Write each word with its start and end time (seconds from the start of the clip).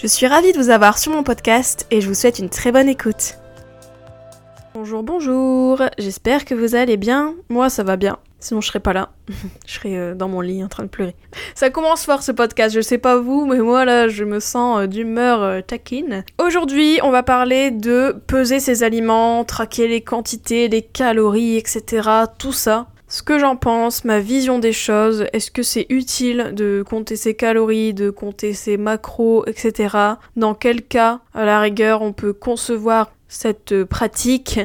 Je 0.00 0.06
suis 0.06 0.26
ravie 0.26 0.52
de 0.54 0.56
vous 0.56 0.70
avoir 0.70 0.96
sur 0.96 1.12
mon 1.12 1.22
podcast 1.22 1.86
et 1.90 2.00
je 2.00 2.08
vous 2.08 2.14
souhaite 2.14 2.38
une 2.38 2.48
très 2.48 2.72
bonne 2.72 2.88
écoute. 2.88 3.36
Bonjour, 4.72 5.02
bonjour, 5.02 5.82
j'espère 5.98 6.46
que 6.46 6.54
vous 6.54 6.74
allez 6.74 6.96
bien. 6.96 7.34
Moi 7.50 7.68
ça 7.68 7.82
va 7.82 7.98
bien. 7.98 8.16
Sinon, 8.38 8.62
je 8.62 8.68
serais 8.68 8.80
pas 8.80 8.94
là. 8.94 9.10
je 9.66 9.74
serais 9.74 9.94
euh, 9.98 10.14
dans 10.14 10.26
mon 10.26 10.40
lit 10.40 10.64
en 10.64 10.68
train 10.68 10.84
de 10.84 10.88
pleurer. 10.88 11.14
Ça 11.54 11.68
commence 11.68 12.06
fort 12.06 12.22
ce 12.22 12.32
podcast, 12.32 12.74
je 12.74 12.80
sais 12.80 12.96
pas 12.96 13.18
vous, 13.18 13.44
mais 13.44 13.58
moi 13.58 13.84
là, 13.84 14.08
je 14.08 14.24
me 14.24 14.40
sens 14.40 14.80
euh, 14.80 14.86
d'humeur 14.86 15.42
euh, 15.42 15.60
taquine. 15.60 16.24
Aujourd'hui, 16.42 16.98
on 17.02 17.10
va 17.10 17.22
parler 17.22 17.70
de 17.70 18.16
peser 18.26 18.58
ses 18.58 18.82
aliments, 18.82 19.44
traquer 19.44 19.86
les 19.86 20.00
quantités, 20.00 20.68
les 20.68 20.80
calories, 20.80 21.58
etc. 21.58 22.08
Tout 22.38 22.54
ça. 22.54 22.86
Ce 23.12 23.24
que 23.24 23.40
j'en 23.40 23.56
pense, 23.56 24.04
ma 24.04 24.20
vision 24.20 24.60
des 24.60 24.72
choses, 24.72 25.26
est-ce 25.32 25.50
que 25.50 25.64
c'est 25.64 25.86
utile 25.88 26.52
de 26.54 26.84
compter 26.88 27.16
ses 27.16 27.34
calories, 27.34 27.92
de 27.92 28.08
compter 28.08 28.52
ses 28.52 28.76
macros, 28.76 29.44
etc. 29.48 29.96
Dans 30.36 30.54
quel 30.54 30.82
cas, 30.82 31.18
à 31.34 31.44
la 31.44 31.60
rigueur, 31.60 32.02
on 32.02 32.12
peut 32.12 32.32
concevoir 32.32 33.10
cette 33.26 33.82
pratique 33.82 34.60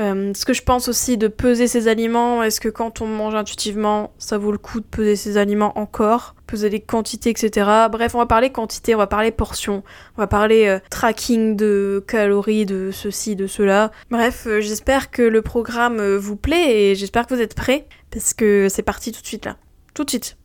euh, 0.00 0.32
ce 0.32 0.44
que 0.44 0.52
je 0.52 0.62
pense 0.62 0.88
aussi 0.88 1.18
de 1.18 1.26
peser 1.26 1.66
ses 1.66 1.88
aliments, 1.88 2.42
est-ce 2.44 2.60
que 2.60 2.68
quand 2.68 3.00
on 3.00 3.06
mange 3.06 3.34
intuitivement, 3.34 4.12
ça 4.18 4.38
vaut 4.38 4.52
le 4.52 4.58
coup 4.58 4.78
de 4.78 4.86
peser 4.86 5.16
ses 5.16 5.36
aliments 5.36 5.76
encore 5.76 6.36
Peser 6.46 6.70
les 6.70 6.80
quantités, 6.80 7.30
etc. 7.30 7.68
Bref, 7.90 8.14
on 8.14 8.18
va 8.18 8.26
parler 8.26 8.50
quantité, 8.50 8.94
on 8.94 8.98
va 8.98 9.08
parler 9.08 9.32
portions, 9.32 9.82
on 10.16 10.22
va 10.22 10.28
parler 10.28 10.66
euh, 10.66 10.78
tracking 10.88 11.56
de 11.56 12.04
calories, 12.06 12.64
de 12.64 12.90
ceci, 12.92 13.34
de 13.34 13.48
cela. 13.48 13.90
Bref, 14.10 14.46
euh, 14.46 14.60
j'espère 14.60 15.10
que 15.10 15.22
le 15.22 15.42
programme 15.42 16.16
vous 16.16 16.36
plaît 16.36 16.90
et 16.90 16.94
j'espère 16.94 17.26
que 17.26 17.34
vous 17.34 17.42
êtes 17.42 17.54
prêts, 17.54 17.86
parce 18.12 18.34
que 18.34 18.68
c'est 18.70 18.82
parti 18.82 19.10
tout 19.10 19.20
de 19.20 19.26
suite 19.26 19.46
là. 19.46 19.56
Tout 19.94 20.04
de 20.04 20.10
suite. 20.10 20.36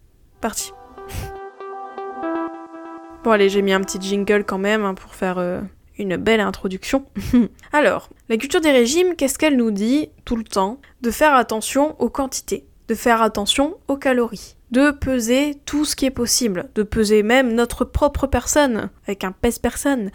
Parti. 0.42 0.72
Bon 3.24 3.32
allez, 3.32 3.48
j'ai 3.48 3.62
mis 3.62 3.72
un 3.72 3.80
petit 3.80 4.02
jingle 4.02 4.44
quand 4.44 4.58
même 4.58 4.84
hein, 4.84 4.96
pour 4.96 5.16
faire 5.16 5.38
une 5.98 6.18
belle 6.18 6.40
introduction. 6.40 7.06
Alors, 7.74 8.10
la 8.30 8.38
culture 8.38 8.62
des 8.62 8.72
régimes, 8.72 9.16
qu'est-ce 9.16 9.38
qu'elle 9.38 9.58
nous 9.58 9.72
dit 9.72 10.10
tout 10.26 10.36
le 10.36 10.44
temps? 10.44 10.80
De 11.02 11.12
faire 11.12 11.34
attention 11.34 11.96
aux 12.00 12.10
quantités, 12.10 12.66
de 12.88 12.96
faire 12.96 13.22
attention 13.22 13.78
aux 13.88 13.98
calories, 13.98 14.56
de 14.72 14.92
peser 14.92 15.56
tout 15.66 15.86
ce 15.86 15.96
qui 15.96 16.06
est 16.06 16.12
possible, 16.12 16.70
de 16.76 16.84
peser 16.84 17.24
même 17.24 17.54
notre 17.54 17.86
propre 17.86 18.28
personne, 18.28 18.90
avec 19.06 19.24
un 19.24 19.32
pèse-personne, 19.32 20.12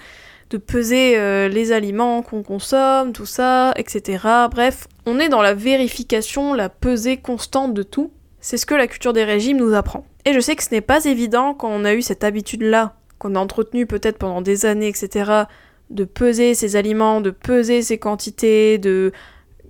de 0.50 0.56
peser 0.56 1.18
euh, 1.18 1.48
les 1.48 1.72
aliments 1.72 2.22
qu'on 2.22 2.42
consomme, 2.42 3.12
tout 3.12 3.26
ça, 3.26 3.72
etc. 3.76 4.24
Bref, 4.50 4.88
on 5.06 5.18
est 5.18 5.28
dans 5.28 5.42
la 5.42 5.54
vérification, 5.54 6.54
la 6.54 6.68
pesée 6.68 7.18
constante 7.18 7.74
de 7.74 7.82
tout. 7.82 8.10
C'est 8.40 8.56
ce 8.56 8.66
que 8.66 8.74
la 8.74 8.86
culture 8.86 9.12
des 9.12 9.24
régimes 9.24 9.58
nous 9.58 9.74
apprend. 9.74 10.06
Et 10.24 10.32
je 10.32 10.40
sais 10.40 10.56
que 10.56 10.62
ce 10.62 10.70
n'est 10.70 10.80
pas 10.80 11.04
évident 11.04 11.54
quand 11.54 11.68
on 11.68 11.84
a 11.84 11.94
eu 11.94 12.02
cette 12.02 12.24
habitude-là, 12.24 12.94
qu'on 13.18 13.34
a 13.34 13.40
entretenu 13.40 13.86
peut-être 13.86 14.18
pendant 14.18 14.40
des 14.40 14.64
années, 14.64 14.88
etc., 14.88 15.44
de 15.90 16.04
peser 16.04 16.54
ses 16.54 16.76
aliments, 16.76 17.20
de 17.20 17.30
peser 17.30 17.82
ses 17.82 17.98
quantités, 17.98 18.78
de 18.78 19.12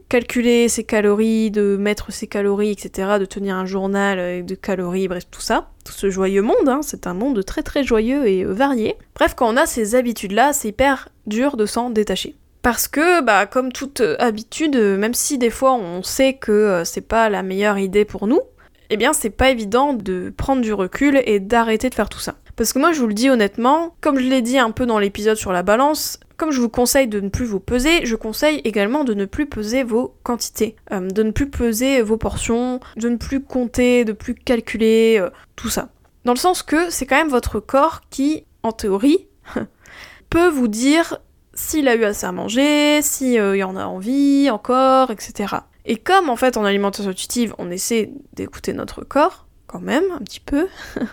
calculer 0.08 0.68
ses 0.68 0.84
calories, 0.84 1.50
de 1.50 1.76
mettre 1.76 2.12
ses 2.12 2.26
calories, 2.26 2.70
etc., 2.70 3.18
de 3.20 3.24
tenir 3.24 3.56
un 3.56 3.66
journal 3.66 4.44
de 4.44 4.54
calories, 4.54 5.08
bref, 5.08 5.24
tout 5.30 5.40
ça. 5.40 5.70
Tout 5.84 5.92
ce 5.92 6.10
joyeux 6.10 6.42
monde, 6.42 6.68
hein, 6.68 6.80
c'est 6.82 7.06
un 7.06 7.14
monde 7.14 7.44
très 7.44 7.62
très 7.62 7.84
joyeux 7.84 8.26
et 8.26 8.44
euh, 8.44 8.52
varié. 8.52 8.96
Bref, 9.14 9.34
quand 9.34 9.52
on 9.52 9.56
a 9.56 9.66
ces 9.66 9.94
habitudes-là, 9.94 10.52
c'est 10.52 10.68
hyper 10.68 11.08
dur 11.26 11.56
de 11.56 11.66
s'en 11.66 11.90
détacher. 11.90 12.36
Parce 12.62 12.88
que, 12.88 13.22
bah, 13.22 13.46
comme 13.46 13.72
toute 13.72 14.02
habitude, 14.18 14.76
même 14.76 15.14
si 15.14 15.38
des 15.38 15.50
fois 15.50 15.74
on 15.74 16.02
sait 16.02 16.34
que 16.34 16.52
euh, 16.52 16.84
c'est 16.84 17.06
pas 17.06 17.28
la 17.28 17.42
meilleure 17.42 17.78
idée 17.78 18.04
pour 18.04 18.26
nous, 18.26 18.40
eh 18.90 18.96
bien 18.96 19.12
c'est 19.12 19.30
pas 19.30 19.50
évident 19.50 19.94
de 19.94 20.32
prendre 20.36 20.62
du 20.62 20.72
recul 20.72 21.20
et 21.24 21.40
d'arrêter 21.40 21.90
de 21.90 21.94
faire 21.94 22.08
tout 22.08 22.18
ça. 22.18 22.34
Parce 22.58 22.72
que 22.72 22.80
moi, 22.80 22.90
je 22.90 22.98
vous 22.98 23.06
le 23.06 23.14
dis 23.14 23.30
honnêtement, 23.30 23.94
comme 24.00 24.18
je 24.18 24.28
l'ai 24.28 24.42
dit 24.42 24.58
un 24.58 24.72
peu 24.72 24.84
dans 24.84 24.98
l'épisode 24.98 25.36
sur 25.36 25.52
la 25.52 25.62
balance, 25.62 26.18
comme 26.36 26.50
je 26.50 26.60
vous 26.60 26.68
conseille 26.68 27.06
de 27.06 27.20
ne 27.20 27.28
plus 27.28 27.44
vous 27.44 27.60
peser, 27.60 28.04
je 28.04 28.16
conseille 28.16 28.60
également 28.64 29.04
de 29.04 29.14
ne 29.14 29.26
plus 29.26 29.46
peser 29.46 29.84
vos 29.84 30.16
quantités, 30.24 30.74
euh, 30.90 31.08
de 31.08 31.22
ne 31.22 31.30
plus 31.30 31.48
peser 31.48 32.02
vos 32.02 32.16
portions, 32.16 32.80
de 32.96 33.10
ne 33.10 33.16
plus 33.16 33.40
compter, 33.40 34.04
de 34.04 34.10
plus 34.10 34.34
calculer, 34.34 35.18
euh, 35.20 35.30
tout 35.54 35.68
ça. 35.68 35.90
Dans 36.24 36.32
le 36.32 36.38
sens 36.38 36.64
que 36.64 36.90
c'est 36.90 37.06
quand 37.06 37.14
même 37.14 37.28
votre 37.28 37.60
corps 37.60 38.00
qui, 38.10 38.44
en 38.64 38.72
théorie, 38.72 39.28
peut 40.28 40.48
vous 40.48 40.66
dire 40.66 41.18
s'il 41.54 41.86
a 41.86 41.94
eu 41.94 42.02
assez 42.02 42.26
à 42.26 42.32
manger, 42.32 43.02
s'il 43.02 43.38
euh, 43.38 43.56
y 43.56 43.62
en 43.62 43.76
a 43.76 43.84
envie 43.84 44.50
encore, 44.50 45.12
etc. 45.12 45.54
Et 45.84 45.96
comme 45.96 46.28
en 46.28 46.34
fait 46.34 46.56
en 46.56 46.64
alimentation 46.64 47.12
intuitive, 47.12 47.54
on 47.58 47.70
essaie 47.70 48.10
d'écouter 48.32 48.72
notre 48.72 49.04
corps, 49.04 49.46
quand 49.68 49.80
même, 49.80 50.10
un 50.10 50.18
petit 50.18 50.40
peu, 50.40 50.66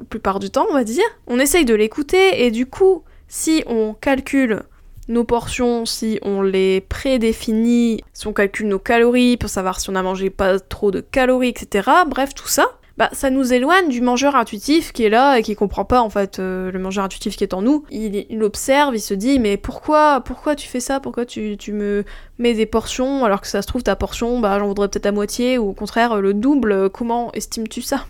la 0.00 0.04
plupart 0.06 0.40
du 0.40 0.50
temps, 0.50 0.66
on 0.70 0.74
va 0.74 0.84
dire. 0.84 1.04
On 1.26 1.38
essaye 1.38 1.64
de 1.64 1.74
l'écouter 1.74 2.44
et 2.44 2.50
du 2.50 2.66
coup, 2.66 3.04
si 3.28 3.62
on 3.66 3.94
calcule 3.94 4.62
nos 5.08 5.24
portions, 5.24 5.86
si 5.86 6.18
on 6.22 6.42
les 6.42 6.80
prédéfinit, 6.80 8.02
si 8.12 8.26
on 8.26 8.32
calcule 8.32 8.68
nos 8.68 8.78
calories 8.78 9.36
pour 9.36 9.50
savoir 9.50 9.80
si 9.80 9.90
on 9.90 9.94
a 9.94 10.02
mangé 10.02 10.30
pas 10.30 10.58
trop 10.58 10.90
de 10.90 11.00
calories, 11.00 11.48
etc. 11.48 11.88
Bref, 12.06 12.34
tout 12.34 12.48
ça, 12.48 12.78
bah, 13.00 13.08
ça 13.14 13.30
nous 13.30 13.54
éloigne 13.54 13.88
du 13.88 14.02
mangeur 14.02 14.36
intuitif 14.36 14.92
qui 14.92 15.04
est 15.04 15.08
là 15.08 15.38
et 15.38 15.42
qui 15.42 15.56
comprend 15.56 15.86
pas 15.86 16.02
en 16.02 16.10
fait 16.10 16.38
euh, 16.38 16.70
le 16.70 16.78
mangeur 16.78 17.02
intuitif 17.02 17.34
qui 17.34 17.44
est 17.44 17.54
en 17.54 17.62
nous. 17.62 17.82
Il, 17.90 18.42
observe, 18.42 18.94
il 18.94 19.00
se 19.00 19.14
dit 19.14 19.38
mais 19.38 19.56
pourquoi 19.56 20.20
pourquoi 20.20 20.54
tu 20.54 20.68
fais 20.68 20.80
ça? 20.80 21.00
Pourquoi 21.00 21.24
tu, 21.24 21.56
tu, 21.58 21.72
me 21.72 22.04
mets 22.38 22.52
des 22.52 22.66
portions 22.66 23.24
alors 23.24 23.40
que 23.40 23.46
ça 23.46 23.62
se 23.62 23.66
trouve 23.66 23.82
ta 23.82 23.96
portion 23.96 24.38
bah 24.38 24.58
j'en 24.58 24.66
voudrais 24.66 24.88
peut-être 24.88 25.06
à 25.06 25.12
moitié 25.12 25.56
ou 25.56 25.70
au 25.70 25.72
contraire 25.72 26.20
le 26.20 26.34
double? 26.34 26.90
Comment 26.90 27.32
estimes-tu 27.32 27.80
ça? 27.80 28.04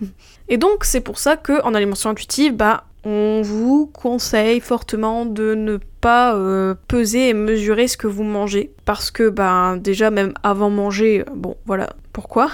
Et 0.49 0.59
donc 0.59 0.83
c'est 0.83 1.01
pour 1.01 1.21
ça 1.21 1.37
que 1.37 1.63
en 1.63 1.73
alimentation 1.73 2.11
intuitive 2.11 2.57
bah 2.57 2.83
on 3.05 3.43
vous 3.45 3.87
conseille 3.87 4.59
fortement 4.59 5.25
de 5.25 5.55
ne 5.55 5.79
pas 6.01 6.35
euh, 6.35 6.75
peser 6.89 7.29
et 7.29 7.35
mesurer 7.35 7.87
ce 7.87 7.97
que 7.97 8.09
vous 8.09 8.25
mangez 8.25 8.73
parce 8.87 9.13
que 9.13 9.29
bah 9.29 9.77
déjà 9.79 10.11
même 10.11 10.35
avant 10.43 10.69
manger 10.69 11.25
bon 11.33 11.57
voilà 11.65 11.91
pourquoi? 12.13 12.51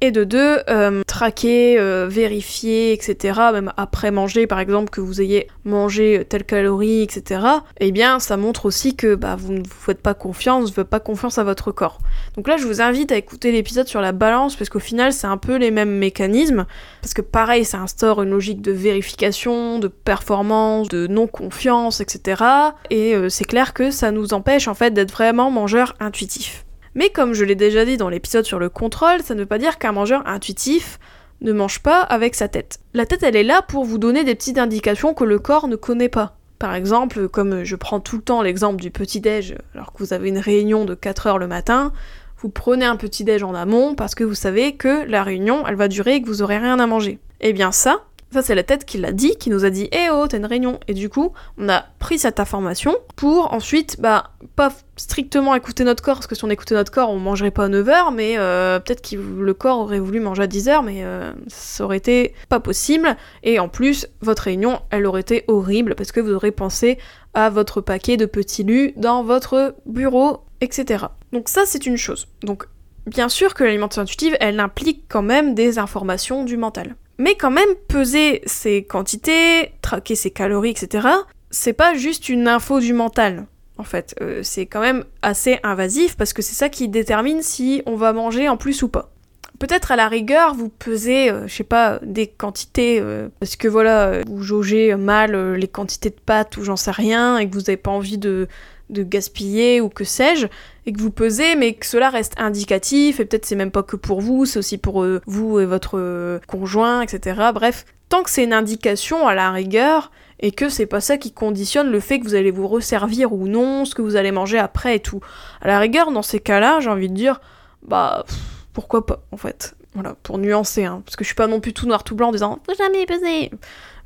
Et 0.00 0.10
de 0.10 0.24
deux, 0.24 0.58
euh, 0.68 1.02
traquer, 1.06 1.78
euh, 1.78 2.06
vérifier, 2.08 2.92
etc., 2.92 3.40
même 3.52 3.72
après 3.76 4.10
manger, 4.10 4.46
par 4.46 4.60
exemple, 4.60 4.90
que 4.90 5.00
vous 5.00 5.20
ayez 5.20 5.48
mangé 5.64 6.24
telle 6.28 6.44
calorie, 6.44 7.02
etc., 7.02 7.40
eh 7.80 7.92
bien, 7.92 8.18
ça 8.18 8.36
montre 8.36 8.66
aussi 8.66 8.96
que 8.96 9.14
bah, 9.14 9.36
vous 9.36 9.52
ne 9.52 9.58
vous 9.58 9.80
faites 9.80 10.00
pas 10.00 10.14
confiance, 10.14 10.64
vous 10.64 10.68
ne 10.68 10.74
faites 10.74 10.88
pas 10.88 11.00
confiance 11.00 11.38
à 11.38 11.44
votre 11.44 11.72
corps. 11.72 11.98
Donc 12.36 12.48
là, 12.48 12.56
je 12.56 12.66
vous 12.66 12.80
invite 12.80 13.12
à 13.12 13.16
écouter 13.16 13.52
l'épisode 13.52 13.88
sur 13.88 14.00
la 14.00 14.12
balance, 14.12 14.56
parce 14.56 14.70
qu'au 14.70 14.78
final, 14.78 15.12
c'est 15.12 15.26
un 15.26 15.38
peu 15.38 15.56
les 15.56 15.70
mêmes 15.70 15.96
mécanismes, 15.98 16.66
parce 17.02 17.14
que 17.14 17.22
pareil, 17.22 17.64
ça 17.64 17.78
instaure 17.78 18.22
une 18.22 18.30
logique 18.30 18.62
de 18.62 18.72
vérification, 18.72 19.78
de 19.78 19.88
performance, 19.88 20.88
de 20.88 21.06
non-confiance, 21.06 22.00
etc., 22.00 22.42
et 22.90 23.14
c'est 23.28 23.44
clair 23.44 23.74
que 23.74 23.90
ça 23.90 24.10
nous 24.10 24.34
empêche, 24.34 24.68
en 24.68 24.74
fait, 24.74 24.92
d'être 24.92 25.12
vraiment 25.12 25.50
mangeur 25.50 25.94
intuitif. 26.00 26.64
Mais 26.94 27.10
comme 27.10 27.34
je 27.34 27.44
l'ai 27.44 27.54
déjà 27.54 27.84
dit 27.84 27.96
dans 27.96 28.08
l'épisode 28.08 28.44
sur 28.44 28.58
le 28.58 28.68
contrôle, 28.68 29.22
ça 29.22 29.34
ne 29.34 29.40
veut 29.40 29.46
pas 29.46 29.58
dire 29.58 29.78
qu'un 29.78 29.92
mangeur 29.92 30.26
intuitif 30.26 30.98
ne 31.40 31.52
mange 31.52 31.80
pas 31.80 32.00
avec 32.00 32.34
sa 32.34 32.48
tête. 32.48 32.80
La 32.94 33.06
tête, 33.06 33.22
elle 33.22 33.36
est 33.36 33.44
là 33.44 33.62
pour 33.62 33.84
vous 33.84 33.98
donner 33.98 34.24
des 34.24 34.34
petites 34.34 34.58
indications 34.58 35.14
que 35.14 35.24
le 35.24 35.38
corps 35.38 35.68
ne 35.68 35.76
connaît 35.76 36.08
pas. 36.08 36.36
Par 36.58 36.74
exemple, 36.74 37.28
comme 37.28 37.62
je 37.62 37.76
prends 37.76 38.00
tout 38.00 38.16
le 38.16 38.22
temps 38.22 38.42
l'exemple 38.42 38.82
du 38.82 38.90
petit-déj, 38.90 39.54
alors 39.74 39.92
que 39.92 39.98
vous 39.98 40.12
avez 40.12 40.28
une 40.28 40.38
réunion 40.38 40.84
de 40.84 40.94
4 40.94 41.28
heures 41.28 41.38
le 41.38 41.46
matin, 41.46 41.92
vous 42.38 42.48
prenez 42.48 42.84
un 42.84 42.96
petit-déj 42.96 43.44
en 43.44 43.54
amont 43.54 43.94
parce 43.94 44.14
que 44.14 44.24
vous 44.24 44.34
savez 44.34 44.74
que 44.74 45.04
la 45.08 45.22
réunion, 45.22 45.66
elle 45.66 45.76
va 45.76 45.88
durer 45.88 46.16
et 46.16 46.22
que 46.22 46.26
vous 46.26 46.42
aurez 46.42 46.58
rien 46.58 46.78
à 46.80 46.86
manger. 46.86 47.20
Eh 47.40 47.52
bien 47.52 47.70
ça, 47.70 48.04
ça, 48.30 48.42
c'est 48.42 48.54
la 48.54 48.62
tête 48.62 48.84
qui 48.84 48.98
l'a 48.98 49.12
dit, 49.12 49.36
qui 49.36 49.48
nous 49.48 49.64
a 49.64 49.70
dit 49.70 49.88
Eh 49.90 50.10
oh, 50.12 50.26
t'as 50.28 50.36
une 50.36 50.44
réunion. 50.44 50.78
Et 50.86 50.92
du 50.92 51.08
coup, 51.08 51.32
on 51.56 51.68
a 51.70 51.86
pris 51.98 52.18
cette 52.18 52.40
information 52.40 52.94
pour 53.16 53.54
ensuite, 53.54 54.00
bah, 54.00 54.32
pas 54.54 54.70
strictement 54.96 55.54
écouter 55.54 55.82
notre 55.84 56.02
corps, 56.02 56.16
parce 56.16 56.26
que 56.26 56.34
si 56.34 56.44
on 56.44 56.50
écoutait 56.50 56.74
notre 56.74 56.92
corps, 56.92 57.10
on 57.10 57.18
mangerait 57.18 57.50
pas 57.50 57.64
à 57.64 57.68
9h, 57.68 58.14
mais 58.14 58.34
euh, 58.36 58.80
peut-être 58.80 59.08
que 59.08 59.16
le 59.16 59.54
corps 59.54 59.78
aurait 59.78 59.98
voulu 59.98 60.20
manger 60.20 60.42
à 60.42 60.46
10h, 60.46 60.84
mais 60.84 61.04
euh, 61.04 61.32
ça 61.46 61.84
aurait 61.84 61.96
été 61.96 62.34
pas 62.50 62.60
possible. 62.60 63.16
Et 63.44 63.58
en 63.58 63.68
plus, 63.68 64.06
votre 64.20 64.42
réunion, 64.42 64.80
elle 64.90 65.06
aurait 65.06 65.22
été 65.22 65.44
horrible, 65.48 65.94
parce 65.94 66.12
que 66.12 66.20
vous 66.20 66.32
aurez 66.32 66.52
pensé 66.52 66.98
à 67.32 67.48
votre 67.48 67.80
paquet 67.80 68.18
de 68.18 68.26
petits 68.26 68.62
lus 68.62 68.92
dans 68.96 69.22
votre 69.22 69.74
bureau, 69.86 70.40
etc. 70.60 71.06
Donc 71.32 71.48
ça, 71.48 71.62
c'est 71.64 71.86
une 71.86 71.96
chose. 71.96 72.28
Donc, 72.42 72.66
bien 73.06 73.30
sûr 73.30 73.54
que 73.54 73.64
l'alimentation 73.64 74.02
intuitive, 74.02 74.36
elle 74.40 74.60
implique 74.60 75.04
quand 75.08 75.22
même 75.22 75.54
des 75.54 75.78
informations 75.78 76.44
du 76.44 76.58
mental. 76.58 76.94
Mais 77.18 77.34
quand 77.34 77.50
même, 77.50 77.74
peser 77.88 78.42
ses 78.46 78.84
quantités, 78.84 79.72
traquer 79.82 80.14
ses 80.14 80.30
calories, 80.30 80.70
etc., 80.70 81.08
c'est 81.50 81.72
pas 81.72 81.94
juste 81.94 82.28
une 82.28 82.46
info 82.46 82.78
du 82.78 82.92
mental. 82.92 83.46
En 83.78 83.84
fait, 83.84 84.14
euh, 84.20 84.40
c'est 84.42 84.66
quand 84.66 84.80
même 84.80 85.04
assez 85.22 85.58
invasif 85.62 86.16
parce 86.16 86.32
que 86.32 86.42
c'est 86.42 86.54
ça 86.54 86.68
qui 86.68 86.88
détermine 86.88 87.42
si 87.42 87.82
on 87.86 87.94
va 87.96 88.12
manger 88.12 88.48
en 88.48 88.56
plus 88.56 88.82
ou 88.82 88.88
pas. 88.88 89.10
Peut-être 89.58 89.90
à 89.90 89.96
la 89.96 90.08
rigueur, 90.08 90.54
vous 90.54 90.68
pesez, 90.68 91.30
euh, 91.30 91.46
je 91.48 91.54
sais 91.54 91.64
pas, 91.64 91.98
des 92.02 92.28
quantités, 92.28 93.00
euh, 93.00 93.28
parce 93.40 93.56
que 93.56 93.66
voilà, 93.66 94.20
vous 94.26 94.42
jaugez 94.42 94.94
mal 94.94 95.54
les 95.54 95.68
quantités 95.68 96.10
de 96.10 96.20
pâtes 96.24 96.56
ou 96.56 96.64
j'en 96.64 96.76
sais 96.76 96.90
rien, 96.90 97.38
et 97.38 97.48
que 97.48 97.54
vous 97.54 97.62
n'avez 97.62 97.76
pas 97.76 97.90
envie 97.90 98.18
de, 98.18 98.46
de 98.90 99.02
gaspiller 99.02 99.80
ou 99.80 99.88
que 99.88 100.04
sais-je, 100.04 100.46
et 100.86 100.92
que 100.92 101.00
vous 101.00 101.10
pesez, 101.10 101.56
mais 101.56 101.74
que 101.74 101.86
cela 101.86 102.10
reste 102.10 102.34
indicatif, 102.38 103.20
et 103.20 103.24
peut-être 103.24 103.46
c'est 103.46 103.56
même 103.56 103.70
pas 103.70 103.82
que 103.82 103.96
pour 103.96 104.20
vous, 104.20 104.46
c'est 104.46 104.58
aussi 104.58 104.78
pour 104.78 105.04
vous 105.26 105.60
et 105.60 105.66
votre 105.66 106.40
conjoint, 106.46 107.02
etc. 107.02 107.50
Bref, 107.52 107.84
tant 108.08 108.22
que 108.22 108.30
c'est 108.30 108.44
une 108.44 108.52
indication 108.52 109.26
à 109.26 109.34
la 109.34 109.50
rigueur, 109.50 110.10
et 110.40 110.52
que 110.52 110.68
c'est 110.68 110.86
pas 110.86 111.00
ça 111.00 111.16
qui 111.18 111.32
conditionne 111.32 111.90
le 111.90 112.00
fait 112.00 112.20
que 112.20 112.24
vous 112.24 112.34
allez 112.34 112.50
vous 112.50 112.68
resservir 112.68 113.32
ou 113.32 113.48
non, 113.48 113.84
ce 113.84 113.94
que 113.94 114.02
vous 114.02 114.16
allez 114.16 114.30
manger 114.30 114.58
après 114.58 114.96
et 114.96 115.00
tout. 115.00 115.20
À 115.60 115.68
la 115.68 115.78
rigueur, 115.78 116.12
dans 116.12 116.22
ces 116.22 116.40
cas-là, 116.40 116.80
j'ai 116.80 116.90
envie 116.90 117.08
de 117.08 117.14
dire, 117.14 117.40
bah, 117.82 118.24
pourquoi 118.72 119.04
pas, 119.04 119.24
en 119.32 119.36
fait. 119.36 119.74
Voilà, 119.94 120.16
pour 120.22 120.38
nuancer, 120.38 120.84
hein, 120.84 121.02
parce 121.04 121.16
que 121.16 121.24
je 121.24 121.28
suis 121.28 121.34
pas 121.34 121.46
non 121.46 121.60
plus 121.60 121.72
tout 121.72 121.86
noir 121.86 122.04
tout 122.04 122.14
blanc 122.14 122.28
en 122.28 122.32
disant 122.32 122.58
faut 122.66 122.74
jamais 122.76 123.06
peser. 123.06 123.50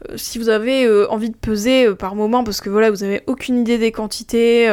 Euh, 0.08 0.16
si 0.16 0.38
vous 0.38 0.48
avez 0.48 0.84
euh, 0.84 1.10
envie 1.10 1.30
de 1.30 1.36
peser 1.36 1.86
euh, 1.86 1.94
par 1.94 2.14
moment, 2.14 2.44
parce 2.44 2.60
que 2.60 2.70
voilà, 2.70 2.90
vous 2.90 3.02
avez 3.02 3.22
aucune 3.26 3.58
idée 3.58 3.78
des 3.78 3.92
quantités, 3.92 4.68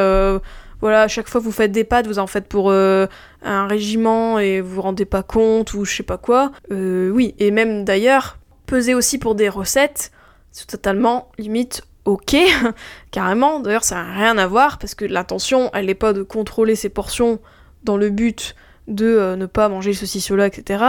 voilà, 0.82 1.02
à 1.02 1.08
chaque 1.10 1.28
fois 1.28 1.42
que 1.42 1.46
vous 1.46 1.52
faites 1.52 1.74
des 1.74 1.84
pâtes, 1.84 2.08
vous 2.08 2.20
en 2.20 2.28
faites 2.28 2.48
pour 2.48 2.72
un 2.72 3.68
régiment 3.68 4.40
et 4.40 4.62
vous 4.62 4.76
vous 4.76 4.82
rendez 4.82 5.04
pas 5.04 5.24
compte 5.24 5.74
ou 5.74 5.84
je 5.84 5.94
sais 5.94 6.04
pas 6.04 6.18
quoi. 6.18 6.52
oui, 6.70 7.36
et 7.38 7.52
même 7.52 7.84
d'ailleurs, 7.84 8.38
peser 8.66 8.94
aussi 8.94 9.18
pour 9.18 9.36
des 9.36 9.50
recettes, 9.50 10.12
c'est 10.52 10.68
totalement 10.68 11.32
limite 11.38 11.84
ok, 12.06 12.38
carrément. 13.12 13.60
D'ailleurs, 13.60 13.84
ça 13.84 13.96
n'a 13.96 14.14
rien 14.14 14.38
à 14.38 14.48
voir 14.48 14.78
parce 14.78 14.96
que 14.96 15.04
l'intention, 15.04 15.70
elle 15.74 15.88
n'est 15.88 15.96
pas 15.96 16.14
de 16.14 16.24
contrôler 16.24 16.76
ses 16.76 16.90
portions 16.90 17.40
dans 17.84 17.98
le 17.98 18.10
but 18.10 18.56
de 18.90 19.06
euh, 19.06 19.36
ne 19.36 19.46
pas 19.46 19.70
manger 19.70 19.94
ceci, 19.94 20.22
cela, 20.22 20.48
etc 20.48 20.84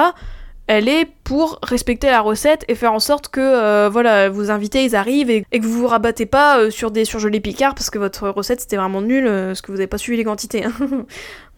elle 0.72 0.88
est 0.88 1.04
pour 1.24 1.58
respecter 1.64 2.06
la 2.06 2.20
recette 2.20 2.64
et 2.68 2.76
faire 2.76 2.92
en 2.92 3.00
sorte 3.00 3.26
que 3.26 3.40
euh, 3.40 3.88
voilà 3.90 4.28
vos 4.28 4.52
invités 4.52 4.94
arrivent 4.94 5.28
et, 5.28 5.42
que 5.42 5.66
vous 5.66 5.80
vous 5.80 5.88
rabattez 5.88 6.26
pas 6.26 6.60
euh, 6.60 6.70
sur 6.70 6.92
des 6.92 7.04
surgelés 7.04 7.40
picards 7.40 7.74
parce 7.74 7.90
que 7.90 7.98
votre 7.98 8.28
recette 8.28 8.60
c'était 8.60 8.76
vraiment 8.76 9.02
nul 9.02 9.24
parce 9.24 9.62
que 9.62 9.72
vous 9.72 9.78
avez 9.78 9.88
pas 9.88 9.98
suivi 9.98 10.18
les 10.18 10.22
quantités. 10.22 10.64
Hein. 10.64 10.72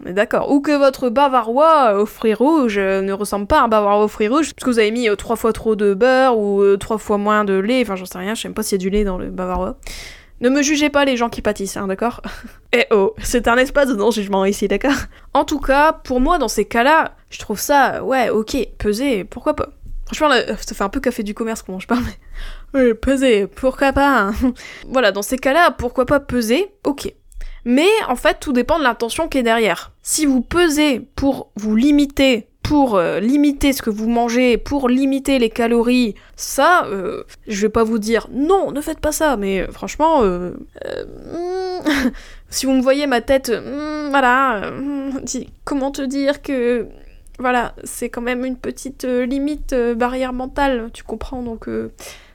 On 0.03 0.09
est 0.09 0.15
d'accord. 0.15 0.51
Ou 0.51 0.63
que 0.63 0.75
votre 0.75 1.11
bavarois 1.11 2.01
aux 2.01 2.07
fruits 2.07 2.33
rouges 2.33 2.79
ne 2.79 3.13
ressemble 3.13 3.47
pas 3.47 3.61
à 3.61 3.65
un 3.65 3.69
bavarois 3.69 4.03
aux 4.03 4.09
fruits 4.09 4.29
rouges 4.29 4.55
parce 4.55 4.65
que 4.65 4.71
vous 4.71 4.79
avez 4.79 4.91
mis 4.91 5.15
trois 5.19 5.37
fois 5.37 5.53
trop 5.53 5.77
de 5.77 5.93
beurre 5.93 6.39
ou 6.39 6.79
trois 6.79 6.97
fois 6.97 7.19
moins 7.19 7.45
de 7.45 7.53
lait. 7.53 7.83
Enfin 7.83 7.97
j'en 7.97 8.07
sais 8.07 8.17
rien. 8.17 8.35
Je 8.35 8.41
sais 8.41 8.49
même 8.49 8.55
pas 8.55 8.63
s'il 8.63 8.77
y 8.77 8.81
a 8.81 8.85
du 8.85 8.89
lait 8.89 9.05
dans 9.05 9.19
le 9.19 9.29
bavarois. 9.29 9.77
Ne 10.43 10.51
me 10.51 10.61
jugez 10.61 10.91
pas 10.91 11.05
les 11.05 11.17
gens 11.17 11.29
qui 11.29 11.41
pâtissent, 11.41 11.77
hein, 11.77 11.87
d'accord 11.87 12.21
Eh 12.73 12.85
oh, 12.91 13.15
c'est 13.23 13.47
un 13.47 13.57
espace 13.57 13.89
de 13.89 13.95
non-jugement 13.95 14.45
ici, 14.45 14.67
d'accord 14.67 14.93
En 15.35 15.45
tout 15.45 15.61
cas, 15.61 15.93
pour 15.93 16.21
moi, 16.21 16.39
dans 16.39 16.49
ces 16.49 16.65
cas-là, 16.65 17.15
je 17.31 17.39
trouve 17.39 17.61
ça, 17.61 18.03
ouais, 18.03 18.29
ok, 18.29 18.57
peser, 18.77 19.23
pourquoi 19.23 19.55
pas 19.55 19.69
Franchement, 20.07 20.31
ça 20.61 20.75
fait 20.75 20.83
un 20.83 20.89
peu 20.89 21.01
café 21.01 21.23
du 21.23 21.33
commerce 21.33 21.63
comment 21.63 21.79
je 21.79 21.87
parle, 21.87 22.03
mais... 22.05 22.19
Oui, 22.75 22.95
peser, 22.95 23.47
pourquoi 23.47 23.93
pas 23.93 24.19
hein. 24.19 24.35
Voilà, 24.89 25.13
dans 25.13 25.23
ces 25.23 25.39
cas-là, 25.39 25.71
pourquoi 25.71 26.07
pas 26.07 26.19
peser 26.21 26.75
Ok. 26.85 27.13
Mais 27.65 27.89
en 28.09 28.17
fait, 28.17 28.39
tout 28.41 28.53
dépend 28.53 28.79
de 28.79 28.85
l'intention 28.85 29.29
qui 29.29 29.39
est 29.39 29.43
derrière. 29.45 29.93
Si 30.03 30.27
vous 30.27 30.41
pesez 30.41 31.01
pour 31.15 31.53
vous 31.55 31.77
limiter 31.77 32.49
pour 32.63 32.97
euh, 32.97 33.21
limiter 33.21 33.73
ce 33.73 33.83
que 33.83 33.91
vous 33.91 34.09
mangez, 34.09 34.57
pour 34.57 34.89
limiter 34.89 35.39
les 35.39 35.51
calories, 35.51 36.15
ça, 36.37 36.87
euh, 36.87 37.25
je 37.47 37.63
vais 37.63 37.69
pas 37.69 37.85
vous 37.85 37.99
dire 37.99 38.29
non, 38.33 38.71
ne 38.71 38.81
faites 38.81 39.01
pas 39.01 39.13
ça, 39.13 39.37
mais 39.37 39.63
euh, 39.63 39.73
franchement, 39.73 40.23
si 42.51 42.67
vous 42.67 42.73
me 42.73 42.83
voyez 42.83 43.07
ma 43.07 43.21
tête, 43.21 43.53
voilà, 44.11 44.73
comment 45.65 45.91
te 45.91 46.03
dire 46.03 46.43
que, 46.43 46.87
voilà, 47.39 47.75
c'est 47.85 48.09
quand 48.09 48.21
même 48.21 48.45
une 48.45 48.57
petite 48.57 49.05
limite 49.05 49.75
barrière 49.97 50.33
mentale, 50.33 50.91
tu 50.93 51.03
comprends, 51.03 51.43
donc 51.43 51.69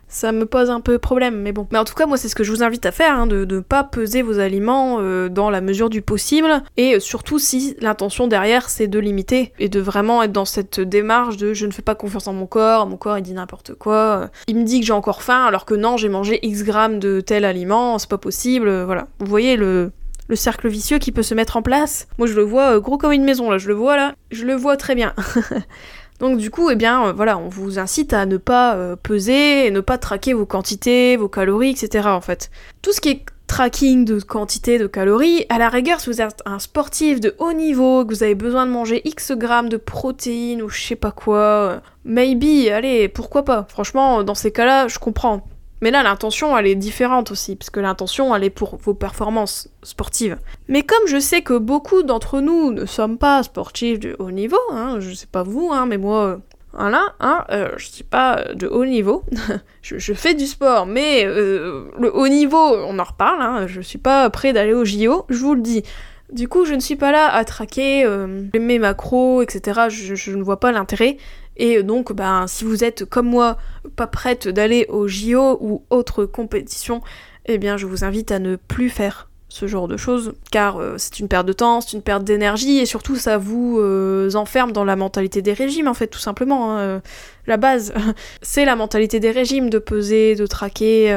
ça 0.07 0.31
me 0.31 0.45
pose 0.45 0.69
un 0.69 0.79
peu 0.79 0.97
problème, 0.97 1.41
mais 1.41 1.51
bon. 1.51 1.67
Mais 1.71 1.77
en 1.77 1.83
tout 1.83 1.93
cas, 1.93 2.05
moi, 2.05 2.17
c'est 2.17 2.29
ce 2.29 2.35
que 2.35 2.43
je 2.43 2.51
vous 2.51 2.63
invite 2.63 2.85
à 2.85 2.91
faire, 2.91 3.13
hein, 3.17 3.27
de 3.27 3.45
ne 3.45 3.59
pas 3.59 3.83
peser 3.83 4.21
vos 4.21 4.39
aliments 4.39 4.97
euh, 4.99 5.29
dans 5.29 5.49
la 5.49 5.61
mesure 5.61 5.89
du 5.89 6.01
possible, 6.01 6.61
et 6.77 6.99
surtout 6.99 7.39
si 7.39 7.75
l'intention 7.79 8.27
derrière, 8.27 8.69
c'est 8.69 8.87
de 8.87 8.99
limiter, 8.99 9.51
et 9.59 9.69
de 9.69 9.79
vraiment 9.79 10.23
être 10.23 10.31
dans 10.31 10.45
cette 10.45 10.79
démarche 10.79 11.37
de 11.37 11.53
je 11.53 11.65
ne 11.65 11.71
fais 11.71 11.81
pas 11.81 11.95
confiance 11.95 12.27
en 12.27 12.33
mon 12.33 12.45
corps, 12.45 12.87
mon 12.87 12.97
corps 12.97 13.17
il 13.17 13.21
dit 13.21 13.33
n'importe 13.33 13.73
quoi, 13.75 14.29
il 14.47 14.55
me 14.55 14.63
dit 14.63 14.79
que 14.79 14.85
j'ai 14.85 14.93
encore 14.93 15.23
faim, 15.23 15.45
alors 15.45 15.65
que 15.65 15.73
non, 15.73 15.97
j'ai 15.97 16.09
mangé 16.09 16.39
X 16.45 16.63
grammes 16.63 16.99
de 16.99 17.21
tel 17.21 17.45
aliment, 17.45 17.99
c'est 17.99 18.09
pas 18.09 18.17
possible, 18.17 18.83
voilà. 18.83 19.07
Vous 19.19 19.25
voyez 19.25 19.57
le, 19.57 19.91
le 20.27 20.35
cercle 20.35 20.67
vicieux 20.67 20.99
qui 20.99 21.11
peut 21.11 21.23
se 21.23 21.33
mettre 21.33 21.57
en 21.57 21.61
place. 21.61 22.07
Moi, 22.17 22.27
je 22.27 22.33
le 22.33 22.43
vois 22.43 22.75
euh, 22.75 22.79
gros 22.79 22.97
comme 22.97 23.11
une 23.11 23.23
maison, 23.23 23.49
là, 23.49 23.57
je 23.57 23.67
le 23.67 23.73
vois 23.73 23.95
là, 23.95 24.13
je 24.31 24.45
le 24.45 24.55
vois 24.55 24.77
très 24.77 24.95
bien. 24.95 25.13
Donc 26.19 26.37
du 26.37 26.49
coup, 26.49 26.69
eh 26.69 26.75
bien, 26.75 27.07
euh, 27.07 27.13
voilà, 27.13 27.37
on 27.37 27.47
vous 27.47 27.79
incite 27.79 28.13
à 28.13 28.25
ne 28.25 28.37
pas 28.37 28.75
euh, 28.75 28.95
peser 28.95 29.67
et 29.67 29.71
ne 29.71 29.81
pas 29.81 29.97
traquer 29.97 30.33
vos 30.33 30.45
quantités, 30.45 31.15
vos 31.15 31.29
calories, 31.29 31.69
etc. 31.69 32.07
En 32.09 32.21
fait, 32.21 32.49
tout 32.81 32.91
ce 32.91 33.01
qui 33.01 33.09
est 33.09 33.25
tracking 33.45 34.03
de 34.03 34.19
quantité 34.19 34.77
de 34.77 34.87
calories, 34.87 35.45
à 35.49 35.57
la 35.57 35.69
rigueur, 35.69 35.99
si 35.99 36.09
vous 36.09 36.21
êtes 36.21 36.41
un 36.45 36.59
sportif 36.59 37.19
de 37.19 37.35
haut 37.39 37.53
niveau, 37.53 38.03
que 38.03 38.13
vous 38.13 38.23
avez 38.23 38.35
besoin 38.35 38.65
de 38.65 38.71
manger 38.71 39.01
X 39.07 39.31
grammes 39.31 39.69
de 39.69 39.77
protéines 39.77 40.61
ou 40.61 40.69
je 40.69 40.81
sais 40.81 40.95
pas 40.95 41.11
quoi, 41.11 41.37
euh, 41.37 41.79
maybe, 42.03 42.67
allez, 42.69 43.07
pourquoi 43.07 43.45
pas. 43.45 43.65
Franchement, 43.69 44.23
dans 44.23 44.35
ces 44.35 44.51
cas-là, 44.51 44.87
je 44.87 44.99
comprends. 44.99 45.47
Mais 45.81 45.91
là, 45.91 46.01
l'intention, 46.01 46.57
elle 46.57 46.67
est 46.67 46.75
différente 46.75 47.31
aussi, 47.31 47.55
parce 47.55 47.69
que 47.69 47.79
l'intention, 47.79 48.35
elle 48.35 48.43
est 48.43 48.49
pour 48.49 48.77
vos 48.77 48.93
performances 48.93 49.69
sportives. 49.83 50.37
Mais 50.67 50.83
comme 50.83 51.07
je 51.07 51.19
sais 51.19 51.41
que 51.41 51.57
beaucoup 51.57 52.03
d'entre 52.03 52.41
nous 52.41 52.71
ne 52.71 52.85
sommes 52.85 53.17
pas 53.17 53.43
sportifs 53.43 53.99
de 53.99 54.15
haut 54.19 54.31
niveau, 54.31 54.57
hein, 54.71 54.97
je 54.99 55.13
sais 55.13 55.27
pas 55.27 55.43
vous, 55.43 55.69
hein, 55.71 55.85
mais 55.85 55.97
moi, 55.97 56.25
euh, 56.25 56.37
voilà, 56.73 57.13
hein, 57.19 57.45
euh, 57.51 57.69
je 57.77 57.87
suis 57.89 58.03
pas 58.03 58.45
de 58.55 58.67
haut 58.67 58.85
niveau. 58.85 59.23
je, 59.83 60.13
fais 60.13 60.33
du 60.33 60.47
sport, 60.47 60.87
mais 60.87 61.25
euh, 61.25 61.91
le 61.99 62.15
haut 62.15 62.27
niveau, 62.27 62.57
on 62.57 62.97
en 62.97 63.03
reparle, 63.03 63.41
hein, 63.41 63.67
je 63.67 63.81
suis 63.81 63.99
pas 63.99 64.29
prêt 64.31 64.53
d'aller 64.53 64.73
au 64.73 64.83
JO, 64.83 65.25
je 65.29 65.37
vous 65.37 65.53
le 65.53 65.61
dis. 65.61 65.83
Du 66.31 66.49
coup, 66.49 66.65
je 66.65 66.73
ne 66.73 66.81
suis 66.81 66.97
pas 66.97 67.13
là 67.13 67.33
à 67.33 67.45
traquer 67.45 68.05
mes 68.53 68.79
macros, 68.79 69.41
etc. 69.41 69.87
je 69.87 70.35
ne 70.35 70.43
vois 70.43 70.59
pas 70.59 70.73
l'intérêt. 70.73 71.15
Et 71.57 71.83
donc, 71.83 72.13
ben, 72.13 72.45
si 72.47 72.63
vous 72.63 72.83
êtes 72.83 73.05
comme 73.05 73.27
moi, 73.27 73.57
pas 73.95 74.07
prête 74.07 74.47
d'aller 74.47 74.85
au 74.89 75.07
JO 75.07 75.57
ou 75.59 75.83
autre 75.89 76.25
compétition, 76.25 77.01
eh 77.45 77.57
bien, 77.57 77.77
je 77.77 77.85
vous 77.85 78.03
invite 78.03 78.31
à 78.31 78.39
ne 78.39 78.55
plus 78.55 78.89
faire 78.89 79.27
ce 79.49 79.65
genre 79.65 79.87
de 79.87 79.97
choses, 79.97 80.33
car 80.51 80.77
euh, 80.77 80.95
c'est 80.97 81.19
une 81.19 81.27
perte 81.27 81.47
de 81.47 81.53
temps, 81.53 81.79
c'est 81.81 81.93
une 81.95 82.01
perte 82.01 82.23
d'énergie, 82.23 82.79
et 82.79 82.85
surtout 82.85 83.15
ça 83.15 83.37
vous 83.37 83.77
euh, 83.79 84.29
enferme 84.35 84.71
dans 84.71 84.83
la 84.83 84.95
mentalité 84.95 85.41
des 85.41 85.53
régimes, 85.53 85.87
en 85.87 85.93
fait, 85.93 86.07
tout 86.07 86.19
simplement. 86.19 86.73
Hein, 86.73 86.79
euh, 86.79 86.99
la 87.47 87.57
base, 87.57 87.93
c'est 88.41 88.65
la 88.65 88.75
mentalité 88.75 89.19
des 89.19 89.31
régimes, 89.31 89.69
de 89.69 89.79
peser, 89.79 90.35
de 90.35 90.45
traquer. 90.45 91.11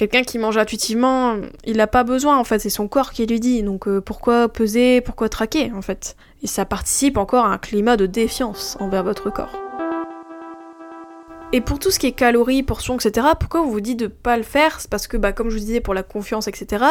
Quelqu'un 0.00 0.22
qui 0.22 0.38
mange 0.38 0.56
intuitivement, 0.56 1.36
il 1.66 1.76
n'a 1.76 1.86
pas 1.86 2.04
besoin, 2.04 2.38
en 2.38 2.44
fait, 2.44 2.58
c'est 2.58 2.70
son 2.70 2.88
corps 2.88 3.12
qui 3.12 3.26
lui 3.26 3.38
dit, 3.38 3.62
donc 3.62 3.86
pourquoi 4.00 4.48
peser, 4.48 5.02
pourquoi 5.02 5.28
traquer, 5.28 5.72
en 5.74 5.82
fait? 5.82 6.16
Et 6.42 6.46
ça 6.46 6.64
participe 6.64 7.18
encore 7.18 7.44
à 7.44 7.52
un 7.52 7.58
climat 7.58 7.98
de 7.98 8.06
défiance 8.06 8.78
envers 8.80 9.04
votre 9.04 9.28
corps. 9.28 9.52
Et 11.52 11.60
pour 11.60 11.78
tout 11.78 11.90
ce 11.90 11.98
qui 11.98 12.06
est 12.06 12.12
calories, 12.12 12.62
portions, 12.62 12.96
etc., 12.96 13.26
pourquoi 13.38 13.60
on 13.60 13.66
vous 13.66 13.82
dit 13.82 13.94
de 13.94 14.06
pas 14.06 14.38
le 14.38 14.42
faire? 14.42 14.80
C'est 14.80 14.88
parce 14.88 15.06
que, 15.06 15.18
bah, 15.18 15.32
comme 15.32 15.50
je 15.50 15.58
vous 15.58 15.64
disais, 15.66 15.80
pour 15.80 15.92
la 15.92 16.02
confiance, 16.02 16.48
etc. 16.48 16.82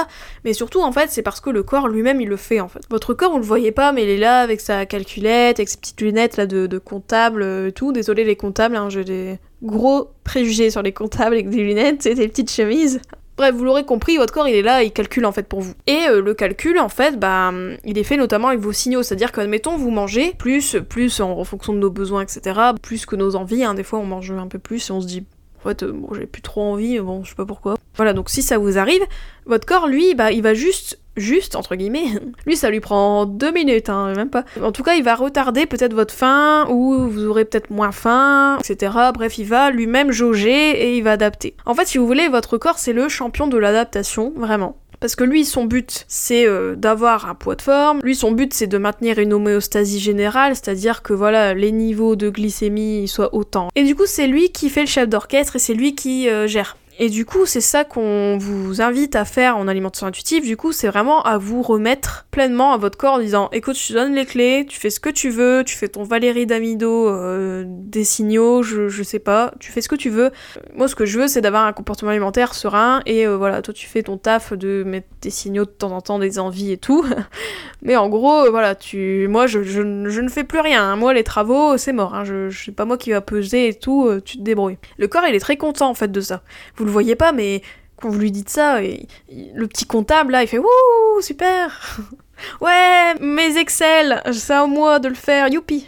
Mais 0.46 0.54
surtout, 0.54 0.82
en 0.82 0.92
fait, 0.92 1.10
c'est 1.10 1.24
parce 1.24 1.42
que 1.42 1.50
le 1.50 1.64
corps 1.64 1.88
lui-même, 1.88 2.22
il 2.22 2.30
le 2.30 2.38
fait, 2.38 2.60
en 2.60 2.68
fait. 2.68 2.82
Votre 2.92 3.16
corps, 3.16 3.32
vous 3.32 3.40
le 3.40 3.44
voyez 3.44 3.72
pas, 3.72 3.92
mais 3.92 4.04
il 4.04 4.10
est 4.10 4.18
là 4.18 4.42
avec 4.42 4.62
sa 4.62 4.86
calculette, 4.86 5.58
avec 5.58 5.70
ses 5.70 5.78
petites 5.78 6.02
lunettes 6.02 6.38
là 6.38 6.46
de, 6.46 6.78
comptable 6.78 7.42
euh, 7.42 7.72
tout. 7.72 7.92
Désolé 7.92 8.24
les 8.24 8.36
comptables, 8.36 8.76
hein, 8.76 8.90
j'ai 8.92 9.04
des 9.04 9.40
gros 9.64 10.12
préjugés 10.24 10.70
sur 10.70 10.82
les 10.82 10.94
comptables 10.94 11.36
avec 11.36 11.50
des 11.50 11.64
lunettes 11.64 12.06
et 12.06 12.16
des 12.16 12.28
petites 12.28 12.52
chemises. 12.52 13.02
Bref, 13.38 13.56
vous 13.56 13.64
l'aurez 13.64 13.86
compris, 13.86 14.18
votre 14.18 14.34
corps 14.34 14.50
il 14.50 14.56
est 14.56 14.62
là, 14.62 14.84
il 14.84 14.92
calcule 14.92 15.26
en 15.26 15.32
fait 15.32 15.48
pour 15.48 15.62
vous. 15.62 15.74
Et 15.88 16.08
euh, 16.10 16.22
le 16.22 16.34
calcul 16.34 16.78
en 16.78 16.90
fait, 16.90 17.18
bah, 17.18 17.54
il 17.86 17.98
est 17.98 18.04
fait 18.04 18.18
notamment 18.18 18.50
avec 18.50 18.60
vos 18.60 18.74
signaux, 18.74 19.02
c'est-à-dire 19.02 19.32
qu'admettons 19.32 19.78
vous 19.78 19.92
mangez 19.92 20.34
plus, 20.38 20.76
plus 20.90 21.22
en, 21.22 21.42
fonction 21.46 21.72
de 21.72 21.80
nos 21.80 21.90
besoins, 21.90 22.22
etc., 22.22 22.60
plus 22.82 23.06
que 23.06 23.16
nos 23.16 23.38
envies. 23.38 23.64
Hein. 23.64 23.76
Des 23.76 23.84
fois 23.84 24.00
on 24.00 24.06
mange 24.06 24.32
un 24.32 24.48
peu 24.48 24.60
plus 24.60 24.90
et 24.90 24.92
on 24.92 25.00
se 25.00 25.08
dit 25.08 25.24
en 25.64 25.70
fait, 25.70 25.84
euh, 25.84 25.94
j'ai 26.18 26.26
plus 26.26 26.42
trop 26.42 26.62
envie, 26.62 27.00
bon, 27.00 27.24
je 27.24 27.30
sais 27.30 27.36
pas 27.36 27.46
pourquoi. 27.46 27.76
Voilà, 27.96 28.14
donc 28.14 28.30
si 28.30 28.42
ça 28.42 28.58
vous 28.58 28.78
arrive, 28.78 29.02
votre 29.46 29.66
corps, 29.66 29.88
lui, 29.88 30.16
bah, 30.16 30.32
il 30.32 30.42
va 30.42 30.54
juste, 30.54 31.00
juste, 31.18 31.56
entre 31.56 31.76
guillemets, 31.76 32.06
lui, 32.46 32.56
ça 32.56 32.70
lui 32.70 32.80
prend 32.80 33.26
deux 33.26 33.52
minutes, 33.52 33.90
hein, 33.90 34.14
même 34.16 34.30
pas. 34.30 34.46
En 34.62 34.72
tout 34.72 34.84
cas, 34.84 34.94
il 34.96 35.04
va 35.04 35.16
retarder 35.16 35.66
peut-être 35.66 35.94
votre 35.94 36.14
faim, 36.14 36.68
ou 36.70 37.10
vous 37.10 37.26
aurez 37.26 37.46
peut-être 37.46 37.72
moins 37.72 37.92
faim, 37.92 38.58
etc. 38.60 38.94
Bref, 39.14 39.38
il 39.38 39.46
va 39.46 39.72
lui-même 39.72 40.12
jauger 40.12 40.72
et 40.72 40.98
il 40.98 41.04
va 41.04 41.12
adapter. 41.12 41.56
En 41.66 41.76
fait, 41.76 41.88
si 41.88 41.98
vous 41.98 42.08
voulez, 42.08 42.30
votre 42.30 42.58
corps, 42.58 42.80
c'est 42.80 42.94
le 42.94 43.10
champion 43.10 43.48
de 43.48 43.58
l'adaptation, 43.58 44.34
vraiment. 44.36 44.78
Parce 45.00 45.16
que 45.16 45.24
lui, 45.24 45.46
son 45.46 45.66
but, 45.66 46.06
c'est 46.08 46.46
euh, 46.46 46.76
d'avoir 46.76 47.30
un 47.30 47.36
poids 47.36 47.56
de 47.56 47.62
forme. 47.62 48.00
Lui, 48.04 48.16
son 48.16 48.32
but, 48.32 48.54
c'est 48.54 48.68
de 48.68 48.78
maintenir 48.78 49.18
une 49.20 49.34
homéostasie 49.34 50.00
générale, 50.00 50.56
c'est-à-dire 50.56 51.02
que 51.02 51.14
voilà, 51.14 51.54
les 51.54 51.72
niveaux 51.72 52.16
de 52.16 52.30
glycémie 52.30 53.08
soient 53.08 53.34
autant. 53.34 53.70
Et 53.76 53.84
du 53.84 53.96
coup, 53.96 54.06
c'est 54.06 54.28
lui 54.28 54.52
qui 54.52 54.70
fait 54.70 54.82
le 54.82 54.88
chef 54.88 55.08
d'orchestre 55.08 55.56
et 55.56 55.60
c'est 55.60 55.74
lui 55.74 55.96
qui 55.96 56.30
euh, 56.30 56.48
gère. 56.48 56.76
Et 57.02 57.08
du 57.10 57.26
coup, 57.26 57.46
c'est 57.46 57.62
ça 57.62 57.86
qu'on 57.86 58.38
vous 58.38 58.82
invite 58.82 59.16
à 59.16 59.24
faire 59.24 59.56
en 59.56 59.70
alimentation 59.70 60.08
intuitive. 60.08 60.44
Du 60.44 60.58
coup, 60.58 60.74
c'est 60.74 60.90
vraiment 60.90 61.24
à 61.24 61.38
vous 61.38 61.62
remettre 61.62 62.28
pleinement 62.30 62.74
à 62.74 62.78
votre 62.78 62.98
corps 62.98 63.14
en 63.14 63.20
disant 63.20 63.48
écoute, 63.54 63.78
je 63.78 63.88
te 63.88 63.94
donne 63.94 64.14
les 64.14 64.26
clés, 64.26 64.66
tu 64.68 64.78
fais 64.78 64.90
ce 64.90 65.00
que 65.00 65.10
tu 65.10 65.30
veux, 65.30 65.64
tu 65.66 65.78
fais 65.78 65.88
ton 65.88 66.04
Valérie 66.04 66.46
d'Amido, 66.46 67.08
euh, 67.08 67.64
des 67.66 68.04
signaux, 68.04 68.64
je, 68.64 68.90
je, 68.90 69.02
sais 69.02 69.20
pas, 69.20 69.54
tu 69.62 69.72
fais 69.72 69.80
ce 69.80 69.88
que 69.88 69.96
tu 69.96 70.10
veux. 70.10 70.32
Moi, 70.76 70.90
ce 70.90 70.96
que 70.96 71.06
je 71.06 71.22
veux, 71.22 71.30
c'est 71.30 71.40
d'avoir 71.40 71.66
un 71.66 71.72
comportement 71.72 72.12
alimentaire 72.12 72.54
serein 72.54 73.00
et 73.06 73.26
euh, 73.26 73.38
voilà, 73.38 73.62
toi, 73.62 73.74
tu 73.74 73.88
fais 73.88 74.04
ton 74.04 74.18
taf 74.18 74.52
de 74.52 74.84
mettre 74.84 75.08
des 75.22 75.30
signaux 75.30 75.64
de 75.64 75.70
temps 75.70 75.92
en 75.92 76.02
temps, 76.02 76.20
des 76.20 76.38
envies 76.38 76.74
et 76.74 76.78
tout. 76.78 77.06
Mais 77.82 77.96
en 77.96 78.10
gros, 78.10 78.42
euh, 78.42 78.50
voilà, 78.50 78.76
tu, 78.76 79.30
moi, 79.30 79.48
je, 79.48 79.64
je, 79.64 79.82
ne 79.82 80.28
fais 80.28 80.44
plus 80.44 80.60
rien. 80.60 80.84
Hein. 80.84 80.96
Moi, 80.98 81.14
les 81.14 81.24
travaux, 81.24 81.78
c'est 81.78 81.94
mort. 81.94 82.14
Hein. 82.14 82.26
Je, 82.26 82.50
je 82.50 82.66
sais 82.66 82.72
pas 82.74 82.84
moi 82.84 82.98
qui 82.98 83.12
va 83.12 83.22
peser 83.22 83.70
et 83.70 83.74
tout, 83.74 84.12
tu 84.26 84.38
te 84.38 84.44
débrouilles. 84.44 84.78
Le 84.98 85.08
corps, 85.08 85.24
il 85.30 85.34
est 85.34 85.40
très 85.40 85.56
content 85.56 85.90
en 85.90 85.94
fait 85.94 86.12
de 86.12 86.20
ça. 86.20 86.42
Le 86.90 86.94
voyez 86.94 87.16
pas, 87.16 87.32
mais 87.32 87.62
quand 88.02 88.10
vous 88.10 88.20
lui 88.20 88.32
dites 88.32 88.50
ça, 88.50 88.82
le 88.82 89.68
petit 89.68 89.86
comptable 89.86 90.32
là, 90.32 90.44
il 90.44 90.48
fait 90.48 90.58
Wouh, 90.58 91.22
super 91.22 92.00
Ouais, 92.62 93.16
mes 93.20 93.58
Excel, 93.58 94.22
c'est 94.32 94.54
à 94.54 94.66
moi 94.66 95.00
de 95.00 95.10
le 95.10 95.16
faire, 95.16 95.50
youpi 95.50 95.88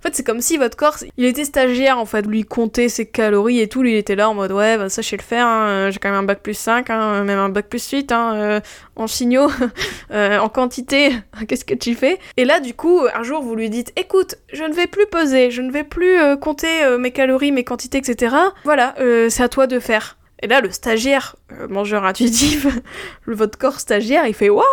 en 0.00 0.02
fait, 0.02 0.14
c'est 0.14 0.24
comme 0.24 0.40
si 0.40 0.56
votre 0.56 0.78
corps, 0.78 0.96
il 1.18 1.26
était 1.26 1.44
stagiaire, 1.44 1.98
en 1.98 2.06
fait, 2.06 2.22
lui 2.22 2.44
compter 2.44 2.88
ses 2.88 3.04
calories 3.04 3.60
et 3.60 3.68
tout, 3.68 3.82
lui 3.82 3.92
il 3.92 3.96
était 3.96 4.16
là 4.16 4.30
en 4.30 4.34
mode 4.34 4.50
ouais, 4.50 4.78
bah, 4.78 4.88
ça 4.88 5.02
je 5.02 5.08
sais 5.08 5.16
le 5.18 5.22
faire, 5.22 5.46
hein. 5.46 5.90
j'ai 5.90 5.98
quand 5.98 6.08
même 6.08 6.20
un 6.20 6.22
bac 6.22 6.40
plus 6.40 6.54
5, 6.54 6.88
hein, 6.88 7.22
même 7.24 7.38
un 7.38 7.50
bac 7.50 7.68
plus 7.68 7.86
8, 7.86 8.10
hein, 8.10 8.32
euh, 8.34 8.60
en 8.96 9.06
signaux, 9.06 9.50
euh, 10.10 10.38
en 10.38 10.48
quantité, 10.48 11.12
qu'est-ce 11.48 11.66
que 11.66 11.74
tu 11.74 11.94
fais? 11.94 12.18
Et 12.38 12.46
là, 12.46 12.60
du 12.60 12.72
coup, 12.72 13.02
un 13.14 13.22
jour, 13.22 13.42
vous 13.42 13.54
lui 13.54 13.68
dites 13.68 13.92
écoute, 13.96 14.36
je 14.54 14.64
ne 14.64 14.72
vais 14.72 14.86
plus 14.86 15.04
peser, 15.04 15.50
je 15.50 15.60
ne 15.60 15.70
vais 15.70 15.84
plus 15.84 16.18
euh, 16.18 16.34
compter 16.34 16.96
mes 16.98 17.10
calories, 17.10 17.52
mes 17.52 17.64
quantités, 17.64 17.98
etc. 17.98 18.34
Voilà, 18.64 18.94
c'est 19.28 19.42
à 19.42 19.50
toi 19.50 19.66
de 19.66 19.78
faire. 19.80 20.16
Et 20.42 20.46
là, 20.46 20.60
le 20.60 20.70
stagiaire, 20.70 21.36
euh, 21.52 21.68
mangeur 21.68 22.04
intuitif, 22.04 22.66
votre 23.26 23.58
corps 23.58 23.78
stagiaire, 23.78 24.26
il 24.26 24.34
fait 24.34 24.48
Waouh 24.48 24.64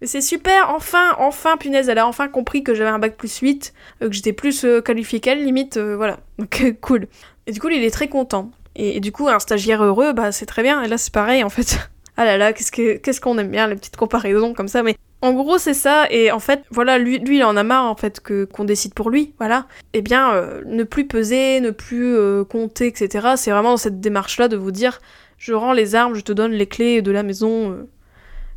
Mais 0.00 0.06
c'est 0.06 0.22
super 0.22 0.70
Enfin, 0.70 1.14
enfin, 1.18 1.56
punaise, 1.58 1.88
elle 1.88 1.98
a 1.98 2.06
enfin 2.06 2.28
compris 2.28 2.64
que 2.64 2.74
j'avais 2.74 2.90
un 2.90 2.98
bac 2.98 3.16
plus 3.16 3.38
8, 3.38 3.74
euh, 4.02 4.08
que 4.08 4.14
j'étais 4.14 4.32
plus 4.32 4.64
euh, 4.64 4.80
qualifié 4.80 5.20
qu'elle, 5.20 5.44
limite, 5.44 5.78
voilà. 5.78 6.18
Donc, 6.38 6.74
cool. 6.80 7.06
Et 7.46 7.52
du 7.52 7.60
coup, 7.60 7.68
il 7.68 7.84
est 7.84 7.90
très 7.90 8.08
content. 8.08 8.50
Et, 8.76 9.00
du 9.00 9.12
coup, 9.12 9.28
un 9.28 9.38
stagiaire 9.40 9.82
heureux, 9.84 10.12
bah, 10.12 10.32
c'est 10.32 10.46
très 10.46 10.62
bien. 10.62 10.82
Et 10.82 10.88
là, 10.88 10.96
c'est 10.96 11.12
pareil, 11.12 11.44
en 11.44 11.50
fait. 11.50 11.78
ah 12.16 12.24
là 12.24 12.38
là, 12.38 12.52
qu'est-ce 12.54 13.20
qu'on 13.20 13.36
aime 13.36 13.50
bien, 13.50 13.66
les 13.66 13.76
petites 13.76 13.96
comparaisons 13.96 14.54
comme 14.54 14.68
ça, 14.68 14.82
mais 14.82 14.96
en 15.22 15.32
gros, 15.32 15.58
c'est 15.58 15.74
ça, 15.74 16.06
et 16.10 16.32
en 16.32 16.40
fait, 16.40 16.64
voilà, 16.70 16.98
lui, 16.98 17.18
lui, 17.18 17.38
il 17.38 17.44
en 17.44 17.56
a 17.56 17.62
marre, 17.62 17.84
en 17.84 17.94
fait, 17.94 18.20
que 18.20 18.44
qu'on 18.44 18.64
décide 18.64 18.94
pour 18.94 19.10
lui, 19.10 19.34
voilà. 19.38 19.66
Eh 19.92 20.00
bien, 20.00 20.32
euh, 20.32 20.62
ne 20.64 20.82
plus 20.82 21.06
peser, 21.06 21.60
ne 21.60 21.70
plus 21.70 22.16
euh, 22.16 22.44
compter, 22.44 22.86
etc., 22.86 23.34
c'est 23.36 23.50
vraiment 23.50 23.70
dans 23.70 23.76
cette 23.76 24.00
démarche-là 24.00 24.48
de 24.48 24.56
vous 24.56 24.70
dire, 24.70 25.00
je 25.36 25.52
rends 25.52 25.74
les 25.74 25.94
armes, 25.94 26.14
je 26.14 26.22
te 26.22 26.32
donne 26.32 26.52
les 26.52 26.66
clés 26.66 27.02
de 27.02 27.10
la 27.10 27.22
maison, 27.22 27.72
euh, 27.72 27.88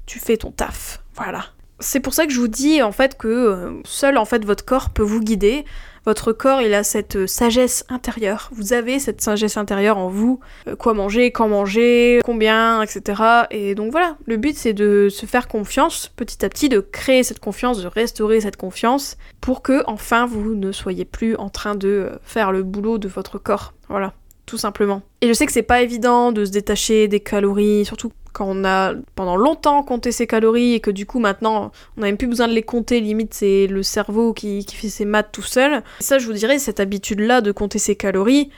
tu 0.05 0.19
fais 0.19 0.37
ton 0.37 0.51
taf, 0.51 1.01
voilà. 1.15 1.45
C'est 1.79 1.99
pour 1.99 2.13
ça 2.13 2.25
que 2.25 2.31
je 2.31 2.39
vous 2.39 2.47
dis, 2.47 2.81
en 2.81 2.93
fait, 2.93 3.17
que 3.17 3.81
seul, 3.83 4.17
en 4.17 4.25
fait, 4.25 4.45
votre 4.45 4.63
corps 4.63 4.91
peut 4.91 5.03
vous 5.03 5.19
guider, 5.19 5.65
votre 6.05 6.33
corps, 6.33 6.61
il 6.61 6.73
a 6.73 6.83
cette 6.83 7.15
euh, 7.15 7.27
sagesse 7.27 7.85
intérieure. 7.89 8.49
Vous 8.53 8.73
avez 8.73 8.99
cette 8.99 9.21
sagesse 9.21 9.57
intérieure 9.57 9.97
en 9.97 10.09
vous. 10.09 10.39
Euh, 10.67 10.75
quoi 10.75 10.93
manger, 10.93 11.31
quand 11.31 11.47
manger, 11.47 12.19
combien, 12.23 12.81
etc. 12.81 13.21
Et 13.51 13.75
donc 13.75 13.91
voilà, 13.91 14.17
le 14.25 14.37
but 14.37 14.57
c'est 14.57 14.73
de 14.73 15.07
se 15.09 15.25
faire 15.25 15.47
confiance 15.47 16.11
petit 16.15 16.43
à 16.45 16.49
petit, 16.49 16.69
de 16.69 16.79
créer 16.79 17.23
cette 17.23 17.39
confiance, 17.39 17.81
de 17.81 17.87
restaurer 17.87 18.41
cette 18.41 18.57
confiance 18.57 19.17
pour 19.39 19.61
que 19.61 19.83
enfin 19.87 20.25
vous 20.25 20.55
ne 20.55 20.71
soyez 20.71 21.05
plus 21.05 21.35
en 21.37 21.49
train 21.49 21.75
de 21.75 21.87
euh, 21.87 22.09
faire 22.23 22.51
le 22.51 22.63
boulot 22.63 22.97
de 22.97 23.07
votre 23.07 23.37
corps. 23.37 23.73
Voilà 23.87 24.13
tout 24.45 24.57
simplement. 24.57 25.01
Et 25.21 25.27
je 25.29 25.33
sais 25.33 25.45
que 25.45 25.53
c'est 25.53 25.63
pas 25.63 25.81
évident 25.81 26.33
de 26.33 26.43
se 26.43 26.51
détacher 26.51 27.07
des 27.07 27.21
calories, 27.21 27.85
surtout 27.85 28.11
quand 28.33 28.47
on 28.49 28.65
a 28.65 28.93
pendant 29.15 29.35
longtemps 29.35 29.83
compté 29.83 30.11
ses 30.11 30.27
calories 30.27 30.73
et 30.73 30.79
que 30.79 30.91
du 30.91 31.05
coup 31.05 31.19
maintenant 31.19 31.71
on 31.97 32.01
n'a 32.01 32.07
même 32.07 32.17
plus 32.17 32.27
besoin 32.27 32.47
de 32.47 32.53
les 32.53 32.63
compter, 32.63 32.99
limite 32.99 33.33
c'est 33.33 33.67
le 33.67 33.83
cerveau 33.83 34.33
qui, 34.33 34.65
fait 34.65 34.89
ses 34.89 35.05
maths 35.05 35.29
tout 35.31 35.43
seul. 35.43 35.83
ça 35.99 36.17
je 36.17 36.25
vous 36.25 36.33
dirais, 36.33 36.59
cette 36.59 36.79
habitude-là 36.79 37.41
de 37.41 37.51
compter 37.51 37.79
ses 37.79 37.95
calories, 37.95 38.49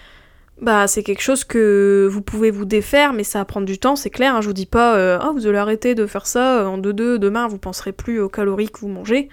bah 0.61 0.87
c'est 0.87 1.03
quelque 1.03 1.21
chose 1.21 1.43
que 1.43 2.07
vous 2.09 2.21
pouvez 2.21 2.49
vous 2.49 2.65
défaire, 2.65 3.13
mais 3.13 3.23
ça 3.23 3.39
va 3.39 3.45
prendre 3.45 3.65
du 3.65 3.77
temps, 3.77 3.95
c'est 3.95 4.09
clair. 4.09 4.35
Hein. 4.35 4.41
je 4.41 4.47
vous 4.47 4.53
dis 4.53 4.65
pas, 4.65 4.95
euh, 4.95 5.19
ah 5.21 5.31
vous 5.33 5.47
allez 5.47 5.57
arrêter 5.57 5.95
de 5.95 6.05
faire 6.05 6.27
ça 6.27 6.59
euh, 6.61 6.65
en 6.65 6.77
2-2, 6.77 7.17
demain 7.17 7.47
vous 7.47 7.57
penserez 7.57 7.91
plus 7.91 8.19
aux 8.21 8.29
calories 8.29 8.69
que 8.69 8.79
vous 8.79 8.87
mangez. 8.87 9.29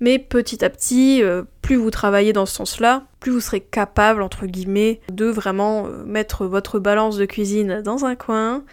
Mais 0.00 0.18
petit 0.18 0.64
à 0.64 0.70
petit, 0.70 1.22
euh, 1.22 1.42
plus 1.62 1.76
vous 1.76 1.90
travaillez 1.90 2.32
dans 2.32 2.46
ce 2.46 2.54
sens-là, 2.54 3.04
plus 3.20 3.32
vous 3.32 3.40
serez 3.40 3.60
capable, 3.60 4.22
entre 4.22 4.46
guillemets, 4.46 5.00
de 5.10 5.26
vraiment 5.26 5.88
mettre 6.04 6.46
votre 6.46 6.78
balance 6.78 7.16
de 7.16 7.24
cuisine 7.24 7.80
dans 7.82 8.04
un 8.04 8.14
coin, 8.14 8.64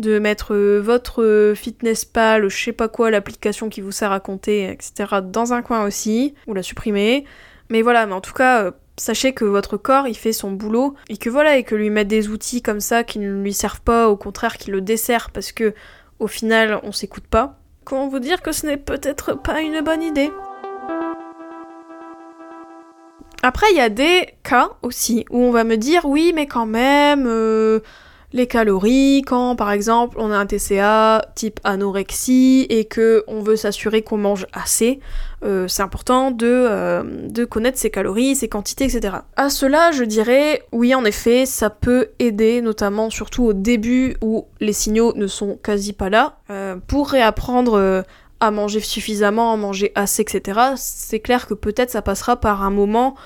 de 0.00 0.18
mettre 0.18 0.54
euh, 0.54 0.80
votre 0.80 1.22
euh, 1.22 1.54
fitness 1.54 2.04
pal, 2.04 2.48
je 2.48 2.64
sais 2.64 2.72
pas 2.72 2.88
quoi, 2.88 3.10
l'application 3.10 3.68
qui 3.68 3.80
vous 3.80 3.92
sert 3.92 4.12
à 4.12 4.20
compter, 4.20 4.70
etc. 4.70 5.20
dans 5.22 5.52
un 5.52 5.62
coin 5.62 5.84
aussi, 5.84 6.34
ou 6.46 6.54
la 6.54 6.62
supprimer. 6.62 7.24
Mais 7.68 7.82
voilà, 7.82 8.06
mais 8.06 8.14
en 8.14 8.20
tout 8.20 8.32
cas, 8.32 8.64
euh, 8.64 8.70
sachez 8.96 9.32
que 9.32 9.44
votre 9.44 9.76
corps, 9.76 10.08
il 10.08 10.16
fait 10.16 10.32
son 10.32 10.50
boulot, 10.50 10.94
et 11.08 11.16
que 11.16 11.30
voilà, 11.30 11.56
et 11.56 11.62
que 11.62 11.74
lui 11.74 11.90
mettre 11.90 12.08
des 12.08 12.28
outils 12.28 12.62
comme 12.62 12.80
ça 12.80 13.04
qui 13.04 13.18
ne 13.18 13.42
lui 13.42 13.52
servent 13.52 13.82
pas, 13.82 14.08
au 14.08 14.16
contraire 14.16 14.56
qui 14.56 14.70
le 14.70 14.80
dessert 14.80 15.30
parce 15.30 15.52
que 15.52 15.74
au 16.18 16.26
final, 16.26 16.80
on 16.82 16.92
s'écoute 16.92 17.26
pas. 17.26 17.58
Comment 17.84 18.08
vous 18.08 18.18
dire 18.18 18.42
que 18.42 18.52
ce 18.52 18.66
n'est 18.66 18.76
peut-être 18.76 19.34
pas 19.34 19.60
une 19.60 19.80
bonne 19.80 20.02
idée 20.02 20.30
après, 23.42 23.68
il 23.70 23.78
y 23.78 23.80
a 23.80 23.88
des 23.88 24.34
cas 24.42 24.72
aussi 24.82 25.24
où 25.30 25.38
on 25.38 25.50
va 25.50 25.64
me 25.64 25.78
dire 25.78 26.04
oui, 26.04 26.32
mais 26.34 26.46
quand 26.46 26.66
même, 26.66 27.26
les 28.32 28.46
calories, 28.46 29.22
quand 29.26 29.56
par 29.56 29.72
exemple 29.72 30.16
on 30.20 30.30
a 30.30 30.36
un 30.36 30.46
TCA 30.46 31.24
type 31.34 31.58
anorexie 31.64 32.66
et 32.68 32.84
que 32.84 33.24
on 33.26 33.40
veut 33.42 33.56
s'assurer 33.56 34.02
qu'on 34.02 34.18
mange 34.18 34.46
assez, 34.52 35.00
euh, 35.44 35.66
c'est 35.66 35.82
important 35.82 36.30
de, 36.30 36.46
euh, 36.46 37.02
de 37.28 37.44
connaître 37.44 37.78
ses 37.78 37.90
calories, 37.90 38.36
ses 38.36 38.48
quantités, 38.48 38.84
etc. 38.84 39.16
À 39.36 39.50
cela, 39.50 39.90
je 39.90 40.04
dirais 40.04 40.62
oui 40.70 40.94
en 40.94 41.04
effet, 41.04 41.44
ça 41.44 41.70
peut 41.70 42.10
aider, 42.18 42.60
notamment 42.60 43.10
surtout 43.10 43.44
au 43.44 43.52
début 43.52 44.16
où 44.22 44.46
les 44.60 44.72
signaux 44.72 45.12
ne 45.16 45.26
sont 45.26 45.58
quasi 45.60 45.92
pas 45.92 46.08
là, 46.08 46.38
euh, 46.50 46.76
pour 46.86 47.10
réapprendre 47.10 48.04
à 48.38 48.50
manger 48.50 48.80
suffisamment, 48.80 49.52
à 49.52 49.56
manger 49.56 49.92
assez, 49.96 50.22
etc. 50.22 50.60
C'est 50.76 51.20
clair 51.20 51.46
que 51.46 51.54
peut-être 51.54 51.90
ça 51.90 52.00
passera 52.00 52.36
par 52.36 52.62
un 52.62 52.70
moment 52.70 53.16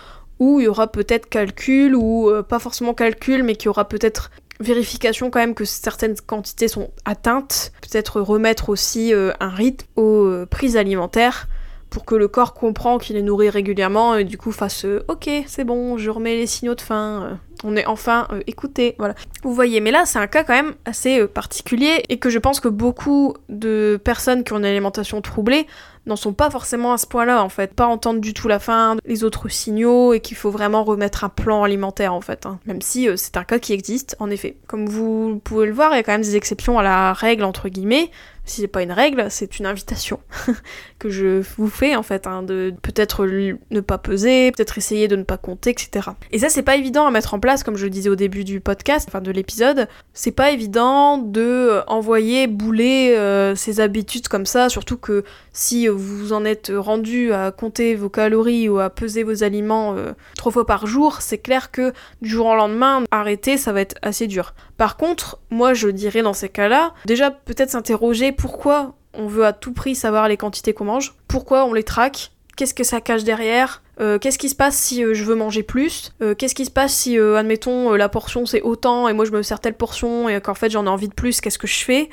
où 0.40 0.58
il 0.60 0.64
y 0.64 0.68
aura 0.68 0.88
peut-être 0.88 1.28
calcul 1.28 1.94
ou 1.94 2.28
pas 2.48 2.58
forcément 2.58 2.94
calcul 2.94 3.44
mais 3.44 3.54
qu'il 3.54 3.66
y 3.66 3.68
aura 3.68 3.86
peut-être 3.86 4.30
vérification 4.60 5.30
quand 5.30 5.40
même 5.40 5.54
que 5.54 5.64
certaines 5.64 6.16
quantités 6.16 6.68
sont 6.68 6.90
atteintes, 7.04 7.72
peut-être 7.82 8.20
remettre 8.20 8.68
aussi 8.68 9.12
euh, 9.12 9.32
un 9.40 9.48
rythme 9.48 9.86
aux 9.96 10.24
euh, 10.24 10.46
prises 10.46 10.76
alimentaires 10.76 11.48
pour 11.90 12.04
que 12.04 12.14
le 12.16 12.26
corps 12.26 12.54
comprend 12.54 12.98
qu'il 12.98 13.16
est 13.16 13.22
nourri 13.22 13.50
régulièrement 13.50 14.16
et 14.16 14.24
du 14.24 14.36
coup 14.36 14.50
fasse 14.50 14.84
euh, 14.84 15.04
ok 15.06 15.30
c'est 15.46 15.62
bon 15.62 15.96
je 15.96 16.10
remets 16.10 16.34
les 16.34 16.48
signaux 16.48 16.74
de 16.74 16.80
faim 16.80 17.38
on 17.62 17.76
est 17.76 17.86
enfin 17.86 18.26
écouté 18.48 18.96
voilà 18.98 19.14
vous 19.44 19.54
voyez 19.54 19.80
mais 19.80 19.92
là 19.92 20.04
c'est 20.04 20.18
un 20.18 20.26
cas 20.26 20.42
quand 20.42 20.54
même 20.54 20.74
assez 20.86 21.24
particulier 21.28 22.02
et 22.08 22.18
que 22.18 22.30
je 22.30 22.40
pense 22.40 22.58
que 22.58 22.66
beaucoup 22.66 23.34
de 23.48 24.00
personnes 24.02 24.42
qui 24.42 24.52
ont 24.52 24.58
une 24.58 24.64
alimentation 24.64 25.20
troublée 25.20 25.68
n'en 26.06 26.16
sont 26.16 26.32
pas 26.32 26.50
forcément 26.50 26.92
à 26.92 26.98
ce 26.98 27.06
point-là 27.06 27.42
en 27.42 27.48
fait, 27.48 27.74
pas 27.74 27.86
entendre 27.86 28.20
du 28.20 28.34
tout 28.34 28.48
la 28.48 28.58
faim, 28.58 28.96
les 29.04 29.24
autres 29.24 29.48
signaux 29.48 30.12
et 30.12 30.20
qu'il 30.20 30.36
faut 30.36 30.50
vraiment 30.50 30.84
remettre 30.84 31.24
un 31.24 31.28
plan 31.28 31.62
alimentaire 31.62 32.12
en 32.12 32.20
fait, 32.20 32.46
hein. 32.46 32.58
même 32.66 32.82
si 32.82 33.08
euh, 33.08 33.16
c'est 33.16 33.36
un 33.36 33.44
cas 33.44 33.58
qui 33.58 33.72
existe 33.72 34.16
en 34.18 34.30
effet. 34.30 34.56
Comme 34.66 34.86
vous 34.86 35.40
pouvez 35.42 35.66
le 35.66 35.72
voir, 35.72 35.92
il 35.92 35.96
y 35.96 36.00
a 36.00 36.02
quand 36.02 36.12
même 36.12 36.22
des 36.22 36.36
exceptions 36.36 36.78
à 36.78 36.82
la 36.82 37.12
règle 37.12 37.44
entre 37.44 37.68
guillemets, 37.68 38.10
si 38.46 38.60
c'est 38.60 38.68
pas 38.68 38.82
une 38.82 38.92
règle, 38.92 39.26
c'est 39.30 39.58
une 39.58 39.66
invitation 39.66 40.20
que 40.98 41.08
je 41.08 41.42
vous 41.56 41.68
fais 41.68 41.96
en 41.96 42.02
fait, 42.02 42.26
hein, 42.26 42.42
de 42.42 42.74
peut-être 42.82 43.26
ne 43.26 43.80
pas 43.80 43.98
peser, 43.98 44.52
peut-être 44.52 44.76
essayer 44.76 45.08
de 45.08 45.16
ne 45.16 45.22
pas 45.22 45.38
compter, 45.38 45.70
etc. 45.70 46.10
Et 46.30 46.38
ça 46.38 46.50
c'est 46.50 46.62
pas 46.62 46.76
évident 46.76 47.06
à 47.06 47.10
mettre 47.10 47.32
en 47.34 47.40
place, 47.40 47.62
comme 47.62 47.76
je 47.76 47.84
le 47.84 47.90
disais 47.90 48.10
au 48.10 48.16
début 48.16 48.44
du 48.44 48.60
podcast, 48.60 49.06
enfin 49.08 49.22
de 49.22 49.30
l'épisode, 49.30 49.88
c'est 50.12 50.32
pas 50.32 50.50
évident 50.50 51.16
de 51.18 51.40
euh, 51.40 51.84
envoyer 51.86 52.46
bouler 52.46 53.14
euh, 53.16 53.54
ses 53.54 53.80
habitudes 53.80 54.28
comme 54.28 54.46
ça, 54.46 54.68
surtout 54.68 54.98
que 54.98 55.24
si 55.52 55.88
vous 55.94 56.32
en 56.32 56.44
êtes 56.44 56.72
rendu 56.74 57.32
à 57.32 57.50
compter 57.50 57.94
vos 57.94 58.08
calories 58.08 58.68
ou 58.68 58.78
à 58.78 58.90
peser 58.90 59.22
vos 59.22 59.42
aliments 59.42 59.94
euh, 59.96 60.12
trois 60.36 60.52
fois 60.52 60.66
par 60.66 60.86
jour, 60.86 61.20
c'est 61.20 61.38
clair 61.38 61.70
que 61.70 61.92
du 62.22 62.28
jour 62.28 62.46
au 62.46 62.54
lendemain, 62.54 63.04
arrêter, 63.10 63.56
ça 63.56 63.72
va 63.72 63.80
être 63.80 63.96
assez 64.02 64.26
dur. 64.26 64.54
Par 64.76 64.96
contre, 64.96 65.38
moi 65.50 65.74
je 65.74 65.88
dirais 65.88 66.22
dans 66.22 66.32
ces 66.32 66.48
cas-là, 66.48 66.94
déjà 67.06 67.30
peut-être 67.30 67.70
s'interroger 67.70 68.32
pourquoi 68.32 68.94
on 69.14 69.26
veut 69.26 69.44
à 69.44 69.52
tout 69.52 69.72
prix 69.72 69.94
savoir 69.94 70.28
les 70.28 70.36
quantités 70.36 70.74
qu'on 70.74 70.84
mange, 70.84 71.14
pourquoi 71.28 71.64
on 71.64 71.72
les 71.72 71.84
traque, 71.84 72.32
qu'est-ce 72.56 72.74
que 72.74 72.84
ça 72.84 73.00
cache 73.00 73.24
derrière, 73.24 73.82
euh, 74.00 74.18
qu'est-ce 74.18 74.38
qui 74.38 74.48
se 74.48 74.56
passe 74.56 74.76
si 74.76 75.04
euh, 75.04 75.14
je 75.14 75.22
veux 75.24 75.36
manger 75.36 75.62
plus 75.62 76.12
Qu'est-ce 76.36 76.54
qui 76.54 76.64
se 76.64 76.70
passe 76.70 76.94
si, 76.94 77.18
admettons, 77.18 77.92
la 77.92 78.08
portion 78.08 78.44
c'est 78.46 78.62
autant 78.62 79.08
et 79.08 79.12
moi 79.12 79.24
je 79.24 79.30
me 79.30 79.42
sers 79.42 79.60
telle 79.60 79.74
portion 79.74 80.28
et 80.28 80.40
qu'en 80.40 80.54
fait 80.54 80.70
j'en 80.70 80.86
ai 80.86 80.88
envie 80.90 81.08
de 81.08 81.14
plus, 81.14 81.40
qu'est-ce 81.40 81.58
que 81.58 81.68
je 81.68 81.84
fais? 81.84 82.10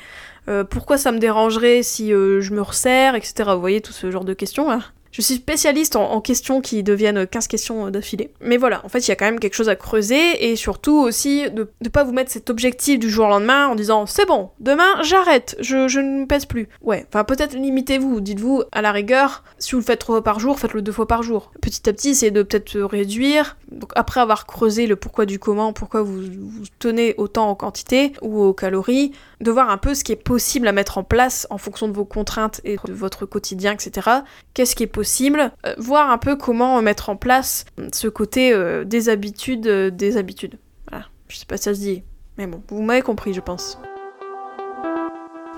Pourquoi 0.70 0.98
ça 0.98 1.12
me 1.12 1.18
dérangerait 1.18 1.82
si 1.82 2.10
je 2.10 2.52
me 2.52 2.62
resserre, 2.62 3.14
etc. 3.14 3.50
Vous 3.54 3.60
voyez 3.60 3.80
tout 3.80 3.92
ce 3.92 4.10
genre 4.10 4.24
de 4.24 4.34
questions 4.34 4.68
là 4.68 4.80
Je 5.12 5.20
suis 5.20 5.34
spécialiste 5.34 5.94
en, 5.94 6.22
questions 6.22 6.62
qui 6.62 6.82
deviennent 6.82 7.26
15 7.26 7.46
questions 7.46 7.90
d'affilée. 7.90 8.30
Mais 8.40 8.56
voilà, 8.56 8.80
en 8.84 8.88
fait, 8.88 9.00
il 9.00 9.08
y 9.10 9.12
a 9.12 9.16
quand 9.16 9.26
même 9.26 9.40
quelque 9.40 9.54
chose 9.54 9.68
à 9.68 9.76
creuser 9.76 10.50
et 10.50 10.56
surtout 10.56 10.96
aussi 10.96 11.50
de 11.50 11.70
ne 11.82 11.88
pas 11.90 12.02
vous 12.02 12.12
mettre 12.12 12.30
cet 12.30 12.48
objectif 12.48 12.98
du 12.98 13.10
jour 13.10 13.26
au 13.26 13.28
lendemain 13.28 13.66
en 13.66 13.74
disant 13.74 14.06
c'est 14.06 14.26
bon, 14.26 14.48
demain 14.58 15.02
j'arrête, 15.02 15.54
je, 15.60 16.00
ne 16.00 16.24
pèse 16.24 16.46
plus. 16.46 16.68
Ouais, 16.80 17.04
enfin 17.08 17.24
peut-être 17.24 17.54
limitez-vous, 17.54 18.22
dites-vous 18.22 18.62
à 18.72 18.80
la 18.80 18.90
rigueur, 18.90 19.44
si 19.58 19.72
vous 19.72 19.78
le 19.78 19.84
faites 19.84 19.98
trois 19.98 20.16
fois 20.16 20.24
par 20.24 20.40
jour, 20.40 20.58
faites-le 20.58 20.80
deux 20.80 20.92
fois 20.92 21.06
par 21.06 21.22
jour. 21.22 21.52
Petit 21.60 21.88
à 21.90 21.92
petit, 21.92 22.14
c'est 22.14 22.30
de 22.30 22.42
peut-être 22.42 22.80
réduire. 22.80 23.58
Donc 23.70 23.92
après 23.94 24.20
avoir 24.20 24.46
creusé 24.46 24.86
le 24.86 24.96
pourquoi 24.96 25.26
du 25.26 25.38
comment, 25.38 25.74
pourquoi 25.74 26.02
vous, 26.02 26.22
vous 26.22 26.64
tenez 26.78 27.14
autant 27.18 27.50
en 27.50 27.54
quantité 27.54 28.14
ou 28.22 28.40
aux 28.40 28.54
calories, 28.54 29.12
de 29.40 29.50
voir 29.50 29.68
un 29.68 29.78
peu 29.78 29.94
ce 29.94 30.04
qui 30.04 30.12
est 30.12 30.16
possible 30.16 30.68
à 30.68 30.72
mettre 30.72 30.96
en 30.96 31.04
place 31.04 31.46
en 31.50 31.58
fonction 31.58 31.88
de 31.88 31.92
vos 31.92 32.04
contraintes 32.04 32.62
et 32.64 32.76
de 32.86 32.92
votre 32.92 33.26
quotidien, 33.26 33.72
etc. 33.72 34.08
Qu'est-ce 34.54 34.74
qui 34.74 34.84
est 34.84 34.86
possible 34.86 35.01
euh, 35.02 35.74
Voir 35.78 36.10
un 36.10 36.18
peu 36.18 36.36
comment 36.36 36.80
mettre 36.82 37.08
en 37.10 37.16
place 37.16 37.64
ce 37.92 38.08
côté 38.08 38.52
euh, 38.52 38.84
des 38.84 39.08
habitudes, 39.08 39.66
euh, 39.66 39.90
des 39.90 40.16
habitudes. 40.16 40.58
Voilà, 40.90 41.06
je 41.28 41.36
sais 41.36 41.46
pas 41.46 41.56
si 41.56 41.64
ça 41.64 41.74
se 41.74 41.80
dit, 41.80 42.02
mais 42.38 42.46
bon, 42.46 42.62
vous 42.68 42.82
m'avez 42.82 43.02
compris, 43.02 43.34
je 43.34 43.40
pense. 43.40 43.78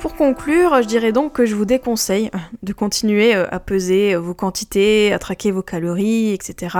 Pour 0.00 0.16
conclure, 0.16 0.82
je 0.82 0.86
dirais 0.86 1.12
donc 1.12 1.32
que 1.32 1.46
je 1.46 1.54
vous 1.54 1.64
déconseille 1.64 2.30
de 2.62 2.72
continuer 2.74 3.32
à 3.32 3.58
peser 3.58 4.16
vos 4.16 4.34
quantités, 4.34 5.14
à 5.14 5.18
traquer 5.18 5.50
vos 5.50 5.62
calories, 5.62 6.32
etc. 6.32 6.76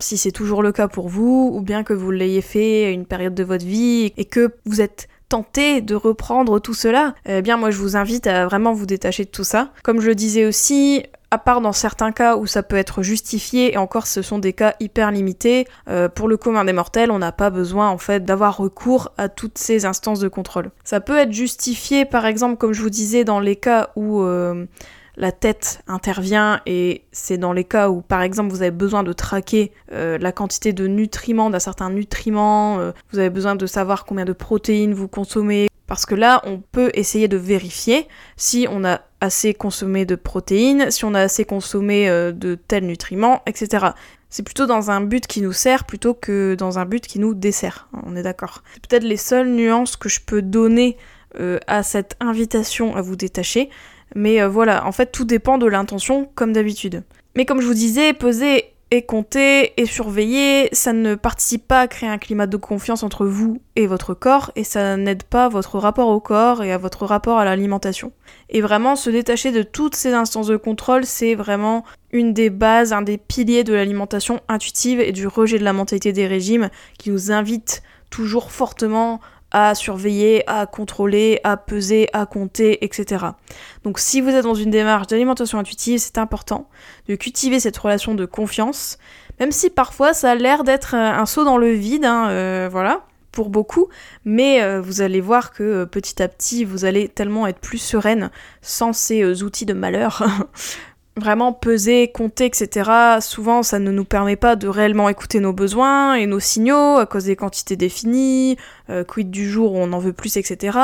si 0.00 0.18
c'est 0.18 0.32
toujours 0.32 0.62
le 0.62 0.72
cas 0.72 0.86
pour 0.86 1.08
vous, 1.08 1.50
ou 1.54 1.62
bien 1.62 1.84
que 1.84 1.94
vous 1.94 2.10
l'ayez 2.10 2.42
fait 2.42 2.84
à 2.84 2.90
une 2.90 3.06
période 3.06 3.34
de 3.34 3.44
votre 3.44 3.64
vie 3.64 4.12
et 4.18 4.26
que 4.26 4.52
vous 4.66 4.82
êtes 4.82 5.08
tenter 5.28 5.80
de 5.80 5.94
reprendre 5.94 6.58
tout 6.60 6.74
cela, 6.74 7.14
eh 7.24 7.42
bien 7.42 7.56
moi 7.56 7.70
je 7.70 7.78
vous 7.78 7.96
invite 7.96 8.26
à 8.26 8.46
vraiment 8.46 8.72
vous 8.72 8.86
détacher 8.86 9.24
de 9.24 9.30
tout 9.30 9.44
ça. 9.44 9.72
Comme 9.82 10.00
je 10.00 10.08
le 10.08 10.14
disais 10.14 10.44
aussi, 10.44 11.04
à 11.30 11.38
part 11.38 11.60
dans 11.60 11.72
certains 11.72 12.12
cas 12.12 12.36
où 12.36 12.46
ça 12.46 12.62
peut 12.62 12.76
être 12.76 13.02
justifié, 13.02 13.74
et 13.74 13.76
encore 13.76 14.06
ce 14.06 14.22
sont 14.22 14.38
des 14.38 14.52
cas 14.52 14.74
hyper 14.80 15.10
limités, 15.10 15.66
euh, 15.88 16.08
pour 16.08 16.28
le 16.28 16.36
commun 16.36 16.64
des 16.64 16.72
mortels, 16.72 17.10
on 17.10 17.18
n'a 17.18 17.32
pas 17.32 17.50
besoin 17.50 17.88
en 17.88 17.98
fait 17.98 18.24
d'avoir 18.24 18.56
recours 18.56 19.12
à 19.18 19.28
toutes 19.28 19.58
ces 19.58 19.84
instances 19.86 20.20
de 20.20 20.28
contrôle. 20.28 20.70
Ça 20.84 21.00
peut 21.00 21.16
être 21.16 21.32
justifié 21.32 22.04
par 22.04 22.26
exemple, 22.26 22.56
comme 22.56 22.72
je 22.72 22.82
vous 22.82 22.90
disais, 22.90 23.24
dans 23.24 23.40
les 23.40 23.56
cas 23.56 23.90
où... 23.96 24.22
Euh, 24.22 24.66
la 25.18 25.32
tête 25.32 25.80
intervient 25.86 26.60
et 26.66 27.06
c'est 27.10 27.38
dans 27.38 27.54
les 27.54 27.64
cas 27.64 27.88
où 27.88 28.02
par 28.02 28.20
exemple 28.20 28.50
vous 28.50 28.60
avez 28.60 28.70
besoin 28.70 29.02
de 29.02 29.14
traquer 29.14 29.72
euh, 29.92 30.18
la 30.18 30.30
quantité 30.30 30.74
de 30.74 30.86
nutriments 30.86 31.48
d'un 31.48 31.58
certain 31.58 31.88
nutriment, 31.88 32.92
vous 33.10 33.18
avez 33.18 33.30
besoin 33.30 33.56
de 33.56 33.64
savoir 33.64 34.04
combien 34.04 34.26
de 34.26 34.34
protéines 34.34 34.92
vous 34.92 35.08
consommez, 35.08 35.68
parce 35.86 36.04
que 36.04 36.14
là 36.14 36.42
on 36.44 36.58
peut 36.58 36.90
essayer 36.92 37.28
de 37.28 37.38
vérifier 37.38 38.08
si 38.36 38.68
on 38.70 38.84
a 38.84 39.00
assez 39.20 39.54
consommé 39.54 40.04
de 40.04 40.14
protéines, 40.14 40.90
si 40.90 41.04
on 41.04 41.14
a 41.14 41.20
assez 41.20 41.44
consommé 41.44 42.08
euh, 42.08 42.32
de 42.32 42.54
tels 42.54 42.86
nutriments, 42.86 43.42
etc. 43.46 43.86
C'est 44.28 44.42
plutôt 44.42 44.66
dans 44.66 44.90
un 44.90 45.00
but 45.00 45.26
qui 45.26 45.40
nous 45.40 45.52
sert 45.52 45.84
plutôt 45.84 46.14
que 46.14 46.54
dans 46.56 46.78
un 46.78 46.84
but 46.84 47.06
qui 47.06 47.18
nous 47.18 47.34
dessert, 47.34 47.88
on 48.04 48.16
est 48.16 48.22
d'accord. 48.22 48.62
C'est 48.74 48.86
peut-être 48.86 49.04
les 49.04 49.16
seules 49.16 49.48
nuances 49.48 49.96
que 49.96 50.08
je 50.08 50.20
peux 50.20 50.42
donner 50.42 50.96
à 51.66 51.82
cette 51.82 52.16
invitation 52.18 52.96
à 52.96 53.02
vous 53.02 53.14
détacher. 53.14 53.68
Mais 54.14 54.40
euh, 54.40 54.48
voilà, 54.48 54.86
en 54.86 54.92
fait, 54.92 55.10
tout 55.10 55.24
dépend 55.24 55.58
de 55.58 55.66
l'intention, 55.66 56.30
comme 56.34 56.52
d'habitude. 56.52 57.02
Mais 57.34 57.44
comme 57.44 57.60
je 57.60 57.66
vous 57.66 57.74
disais, 57.74 58.12
peser 58.12 58.75
et 58.90 59.02
compter 59.02 59.80
et 59.80 59.86
surveiller, 59.86 60.68
ça 60.72 60.92
ne 60.92 61.16
participe 61.16 61.66
pas 61.66 61.80
à 61.80 61.88
créer 61.88 62.08
un 62.08 62.18
climat 62.18 62.46
de 62.46 62.56
confiance 62.56 63.02
entre 63.02 63.26
vous 63.26 63.60
et 63.74 63.86
votre 63.88 64.14
corps, 64.14 64.52
et 64.54 64.62
ça 64.62 64.96
n'aide 64.96 65.24
pas 65.24 65.48
votre 65.48 65.78
rapport 65.78 66.08
au 66.08 66.20
corps 66.20 66.62
et 66.62 66.72
à 66.72 66.78
votre 66.78 67.04
rapport 67.04 67.38
à 67.38 67.44
l'alimentation. 67.44 68.12
Et 68.48 68.60
vraiment, 68.60 68.94
se 68.94 69.10
détacher 69.10 69.50
de 69.50 69.62
toutes 69.62 69.96
ces 69.96 70.12
instances 70.12 70.46
de 70.46 70.56
contrôle, 70.56 71.04
c'est 71.04 71.34
vraiment 71.34 71.84
une 72.12 72.32
des 72.32 72.48
bases, 72.48 72.92
un 72.92 73.02
des 73.02 73.18
piliers 73.18 73.64
de 73.64 73.74
l'alimentation 73.74 74.40
intuitive 74.48 75.00
et 75.00 75.12
du 75.12 75.26
rejet 75.26 75.58
de 75.58 75.64
la 75.64 75.72
mentalité 75.72 76.12
des 76.12 76.28
régimes 76.28 76.70
qui 76.98 77.10
nous 77.10 77.32
invite 77.32 77.82
toujours 78.10 78.52
fortement 78.52 79.20
à 79.58 79.74
surveiller, 79.74 80.46
à 80.46 80.66
contrôler, 80.66 81.40
à 81.42 81.56
peser, 81.56 82.10
à 82.12 82.26
compter, 82.26 82.84
etc. 82.84 83.24
Donc 83.84 83.98
si 83.98 84.20
vous 84.20 84.28
êtes 84.28 84.44
dans 84.44 84.54
une 84.54 84.70
démarche 84.70 85.06
d'alimentation 85.06 85.58
intuitive, 85.58 85.98
c'est 85.98 86.18
important 86.18 86.68
de 87.08 87.14
cultiver 87.14 87.58
cette 87.58 87.78
relation 87.78 88.14
de 88.14 88.26
confiance, 88.26 88.98
même 89.40 89.52
si 89.52 89.70
parfois 89.70 90.12
ça 90.12 90.32
a 90.32 90.34
l'air 90.34 90.62
d'être 90.62 90.94
un 90.94 91.24
saut 91.24 91.44
dans 91.44 91.56
le 91.56 91.70
vide, 91.70 92.04
hein, 92.04 92.28
euh, 92.28 92.68
voilà, 92.70 93.06
pour 93.32 93.48
beaucoup, 93.48 93.88
mais 94.26 94.62
euh, 94.62 94.82
vous 94.82 95.00
allez 95.00 95.22
voir 95.22 95.54
que 95.54 95.62
euh, 95.62 95.86
petit 95.86 96.22
à 96.22 96.28
petit, 96.28 96.66
vous 96.66 96.84
allez 96.84 97.08
tellement 97.08 97.46
être 97.46 97.60
plus 97.60 97.78
sereine 97.78 98.30
sans 98.60 98.92
ces 98.92 99.42
outils 99.42 99.64
de 99.64 99.72
malheur 99.72 100.22
vraiment 101.16 101.52
peser, 101.52 102.08
compter, 102.12 102.46
etc., 102.46 102.90
souvent 103.20 103.62
ça 103.62 103.78
ne 103.78 103.90
nous 103.90 104.04
permet 104.04 104.36
pas 104.36 104.56
de 104.56 104.68
réellement 104.68 105.08
écouter 105.08 105.40
nos 105.40 105.52
besoins 105.52 106.14
et 106.14 106.26
nos 106.26 106.40
signaux 106.40 106.98
à 106.98 107.06
cause 107.06 107.24
des 107.24 107.36
quantités 107.36 107.76
définies, 107.76 108.56
euh, 108.90 109.04
quid 109.04 109.30
du 109.30 109.48
jour 109.48 109.72
où 109.72 109.78
on 109.78 109.92
en 109.92 109.98
veut 109.98 110.12
plus, 110.12 110.36
etc. 110.36 110.78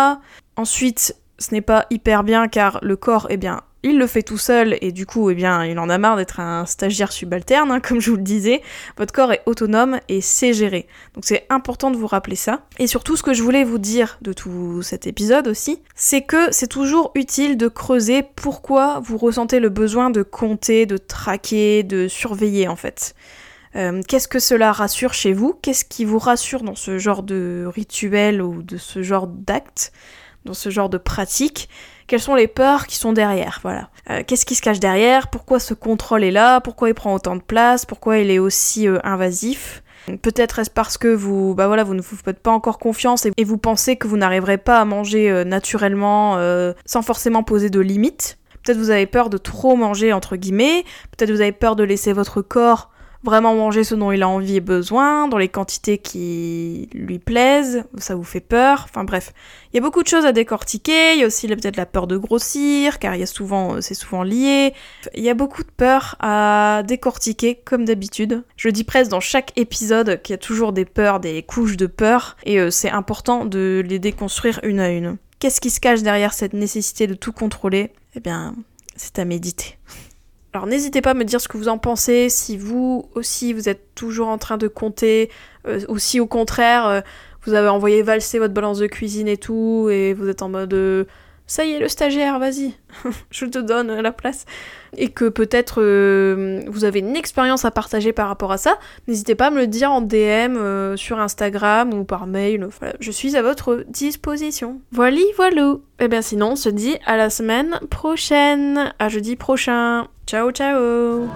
Ensuite, 0.56 1.16
ce 1.38 1.52
n'est 1.52 1.60
pas 1.60 1.86
hyper 1.90 2.24
bien 2.24 2.48
car 2.48 2.78
le 2.82 2.96
corps, 2.96 3.26
eh 3.30 3.36
bien, 3.36 3.60
il 3.82 3.98
le 3.98 4.06
fait 4.06 4.22
tout 4.22 4.38
seul 4.38 4.78
et 4.80 4.92
du 4.92 5.06
coup, 5.06 5.30
eh 5.30 5.34
bien, 5.34 5.64
il 5.64 5.78
en 5.78 5.88
a 5.88 5.98
marre 5.98 6.16
d'être 6.16 6.40
un 6.40 6.66
stagiaire 6.66 7.12
subalterne, 7.12 7.70
hein, 7.70 7.80
comme 7.80 8.00
je 8.00 8.10
vous 8.10 8.16
le 8.16 8.22
disais. 8.22 8.62
Votre 8.96 9.12
corps 9.12 9.32
est 9.32 9.42
autonome 9.46 9.98
et 10.08 10.20
sait 10.20 10.52
gérer. 10.52 10.86
Donc 11.14 11.24
c'est 11.24 11.46
important 11.50 11.90
de 11.90 11.96
vous 11.96 12.06
rappeler 12.06 12.36
ça. 12.36 12.64
Et 12.78 12.86
surtout, 12.86 13.16
ce 13.16 13.22
que 13.22 13.34
je 13.34 13.42
voulais 13.42 13.64
vous 13.64 13.78
dire 13.78 14.18
de 14.22 14.32
tout 14.32 14.82
cet 14.82 15.06
épisode 15.06 15.48
aussi, 15.48 15.80
c'est 15.94 16.22
que 16.22 16.52
c'est 16.52 16.68
toujours 16.68 17.12
utile 17.14 17.56
de 17.56 17.68
creuser 17.68 18.22
pourquoi 18.36 19.00
vous 19.00 19.18
ressentez 19.18 19.60
le 19.60 19.68
besoin 19.68 20.10
de 20.10 20.22
compter, 20.22 20.86
de 20.86 20.96
traquer, 20.96 21.82
de 21.82 22.08
surveiller 22.08 22.68
en 22.68 22.76
fait. 22.76 23.14
Euh, 23.74 24.02
qu'est-ce 24.06 24.28
que 24.28 24.38
cela 24.38 24.72
rassure 24.72 25.14
chez 25.14 25.32
vous? 25.32 25.54
Qu'est-ce 25.62 25.84
qui 25.84 26.04
vous 26.04 26.18
rassure 26.18 26.62
dans 26.62 26.74
ce 26.74 26.98
genre 26.98 27.22
de 27.22 27.64
rituel 27.66 28.42
ou 28.42 28.62
de 28.62 28.76
ce 28.76 29.02
genre 29.02 29.26
d'acte, 29.26 29.92
dans 30.44 30.54
ce 30.54 30.70
genre 30.70 30.88
de 30.88 30.98
pratique 30.98 31.68
quelles 32.12 32.20
sont 32.20 32.34
les 32.34 32.46
peurs 32.46 32.86
qui 32.86 32.96
sont 32.96 33.14
derrière, 33.14 33.60
voilà. 33.62 33.88
Euh, 34.10 34.22
qu'est-ce 34.26 34.44
qui 34.44 34.54
se 34.54 34.60
cache 34.60 34.78
derrière? 34.78 35.28
Pourquoi 35.28 35.58
ce 35.58 35.72
contrôle 35.72 36.24
est 36.24 36.30
là? 36.30 36.60
Pourquoi 36.60 36.90
il 36.90 36.94
prend 36.94 37.14
autant 37.14 37.36
de 37.36 37.40
place? 37.40 37.86
Pourquoi 37.86 38.18
il 38.18 38.30
est 38.30 38.38
aussi 38.38 38.86
euh, 38.86 38.98
invasif? 39.02 39.82
Peut-être 40.20 40.58
est-ce 40.58 40.68
parce 40.68 40.98
que 40.98 41.08
vous, 41.08 41.54
bah 41.54 41.68
voilà, 41.68 41.84
vous 41.84 41.94
ne 41.94 42.02
vous 42.02 42.16
faites 42.16 42.40
pas 42.40 42.50
encore 42.50 42.78
confiance 42.78 43.24
et, 43.24 43.44
vous 43.44 43.56
pensez 43.56 43.96
que 43.96 44.06
vous 44.06 44.18
n'arriverez 44.18 44.58
pas 44.58 44.78
à 44.78 44.84
manger 44.84 45.30
euh, 45.30 45.44
naturellement 45.44 46.36
sans 46.84 47.00
forcément 47.00 47.42
poser 47.42 47.70
de 47.70 47.80
limites. 47.80 48.36
Peut-être 48.62 48.76
vous 48.76 48.90
avez 48.90 49.06
peur 49.06 49.30
de 49.30 49.38
trop 49.38 49.74
manger 49.74 50.12
entre 50.12 50.36
guillemets. 50.36 50.84
Peut-être 51.16 51.30
vous 51.30 51.40
avez 51.40 51.52
peur 51.52 51.76
de 51.76 51.82
laisser 51.82 52.12
votre 52.12 52.42
corps 52.42 52.90
vraiment 53.24 53.54
manger 53.54 53.84
ce 53.84 53.94
dont 53.94 54.10
il 54.12 54.22
a 54.22 54.28
envie 54.28 54.56
et 54.56 54.60
besoin, 54.60 55.28
dans 55.28 55.38
les 55.38 55.48
quantités 55.48 55.98
qui 55.98 56.88
lui 56.92 57.18
plaisent, 57.18 57.84
ça 57.98 58.14
vous 58.14 58.24
fait 58.24 58.40
peur, 58.40 58.86
enfin 58.88 59.04
bref. 59.04 59.32
Il 59.72 59.76
y 59.76 59.78
a 59.78 59.82
beaucoup 59.82 60.02
de 60.02 60.08
choses 60.08 60.24
à 60.24 60.32
décortiquer, 60.32 61.14
il 61.14 61.20
y 61.20 61.24
a 61.24 61.26
aussi 61.26 61.46
peut-être 61.46 61.76
la 61.76 61.86
peur 61.86 62.06
de 62.06 62.16
grossir, 62.16 62.98
car 62.98 63.14
il 63.14 63.20
y 63.20 63.22
a 63.22 63.26
souvent, 63.26 63.80
c'est 63.80 63.94
souvent 63.94 64.22
lié. 64.22 64.74
Il 65.14 65.22
y 65.22 65.30
a 65.30 65.34
beaucoup 65.34 65.62
de 65.62 65.70
peurs 65.70 66.16
à 66.20 66.82
décortiquer, 66.86 67.54
comme 67.64 67.84
d'habitude. 67.84 68.42
Je 68.56 68.68
dis 68.68 68.84
presque 68.84 69.10
dans 69.10 69.20
chaque 69.20 69.52
épisode 69.56 70.20
qu'il 70.22 70.32
y 70.32 70.34
a 70.34 70.38
toujours 70.38 70.72
des 70.72 70.84
peurs, 70.84 71.20
des 71.20 71.42
couches 71.42 71.76
de 71.76 71.86
peur, 71.86 72.36
et 72.44 72.58
euh, 72.58 72.70
c'est 72.70 72.90
important 72.90 73.44
de 73.44 73.82
les 73.86 73.98
déconstruire 73.98 74.60
une 74.62 74.80
à 74.80 74.90
une. 74.90 75.16
Qu'est-ce 75.38 75.60
qui 75.60 75.70
se 75.70 75.80
cache 75.80 76.02
derrière 76.02 76.34
cette 76.34 76.52
nécessité 76.52 77.06
de 77.06 77.14
tout 77.14 77.32
contrôler? 77.32 77.92
Eh 78.14 78.20
bien, 78.20 78.54
c'est 78.96 79.18
à 79.18 79.24
méditer. 79.24 79.78
Alors 80.54 80.66
n'hésitez 80.66 81.00
pas 81.00 81.12
à 81.12 81.14
me 81.14 81.24
dire 81.24 81.40
ce 81.40 81.48
que 81.48 81.56
vous 81.56 81.68
en 81.68 81.78
pensez, 81.78 82.28
si 82.28 82.58
vous 82.58 83.08
aussi 83.14 83.54
vous 83.54 83.70
êtes 83.70 83.94
toujours 83.94 84.28
en 84.28 84.36
train 84.36 84.58
de 84.58 84.68
compter, 84.68 85.30
euh, 85.66 85.80
ou 85.88 85.98
si 85.98 86.20
au 86.20 86.26
contraire 86.26 86.86
euh, 86.86 87.00
vous 87.44 87.54
avez 87.54 87.68
envoyé 87.68 88.02
valser 88.02 88.38
votre 88.38 88.52
balance 88.52 88.78
de 88.78 88.86
cuisine 88.86 89.28
et 89.28 89.38
tout, 89.38 89.88
et 89.90 90.12
vous 90.12 90.28
êtes 90.28 90.42
en 90.42 90.50
mode 90.50 90.74
euh, 90.74 91.04
ça 91.46 91.64
y 91.64 91.72
est 91.72 91.78
le 91.78 91.88
stagiaire, 91.88 92.38
vas-y, 92.38 92.74
je 93.30 93.46
te 93.46 93.58
donne 93.58 94.00
la 94.00 94.12
place. 94.12 94.44
Et 94.96 95.08
que 95.08 95.28
peut-être 95.28 95.80
euh, 95.80 96.60
vous 96.66 96.84
avez 96.84 96.98
une 96.98 97.16
expérience 97.16 97.64
à 97.64 97.70
partager 97.70 98.12
par 98.12 98.28
rapport 98.28 98.52
à 98.52 98.58
ça, 98.58 98.78
n'hésitez 99.08 99.34
pas 99.34 99.46
à 99.46 99.50
me 99.50 99.58
le 99.58 99.66
dire 99.66 99.90
en 99.90 100.02
DM 100.02 100.56
euh, 100.56 100.96
sur 100.96 101.18
Instagram 101.18 101.94
ou 101.94 102.04
par 102.04 102.26
mail. 102.26 102.68
je 103.00 103.10
suis 103.10 103.36
à 103.36 103.42
votre 103.42 103.84
disposition. 103.88 104.80
Voilà, 104.92 105.16
voilà. 105.36 105.76
Et 105.98 106.04
eh 106.04 106.08
bien 106.08 106.20
sinon, 106.20 106.52
on 106.52 106.56
se 106.56 106.68
dit 106.68 106.96
à 107.06 107.16
la 107.16 107.30
semaine 107.30 107.78
prochaine, 107.88 108.92
à 108.98 109.08
jeudi 109.08 109.36
prochain. 109.36 110.08
Ciao, 110.26 110.50
ciao. 110.50 111.28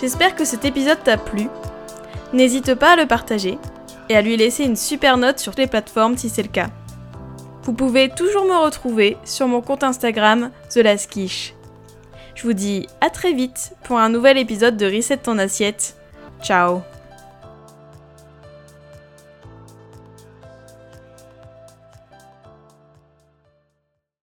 J'espère 0.00 0.34
que 0.34 0.46
cet 0.46 0.64
épisode 0.64 1.02
t'a 1.04 1.18
plu. 1.18 1.48
N'hésite 2.32 2.74
pas 2.74 2.92
à 2.92 2.96
le 2.96 3.06
partager 3.06 3.58
et 4.08 4.16
à 4.16 4.22
lui 4.22 4.36
laisser 4.36 4.64
une 4.64 4.76
super 4.76 5.16
note 5.18 5.38
sur 5.38 5.52
les 5.58 5.66
plateformes 5.66 6.16
si 6.16 6.28
c'est 6.28 6.42
le 6.42 6.48
cas. 6.48 6.70
Vous 7.62 7.72
pouvez 7.72 8.08
toujours 8.08 8.44
me 8.44 8.64
retrouver 8.64 9.16
sur 9.24 9.46
mon 9.46 9.60
compte 9.60 9.84
Instagram 9.84 10.50
The 10.70 10.78
Last 10.78 11.14
Je 12.34 12.42
vous 12.42 12.52
dis 12.52 12.86
à 13.00 13.10
très 13.10 13.32
vite 13.32 13.72
pour 13.84 13.98
un 13.98 14.08
nouvel 14.08 14.38
épisode 14.38 14.76
de 14.76 14.86
Reset 14.86 15.18
ton 15.18 15.38
assiette. 15.38 15.96
Ciao 16.42 16.80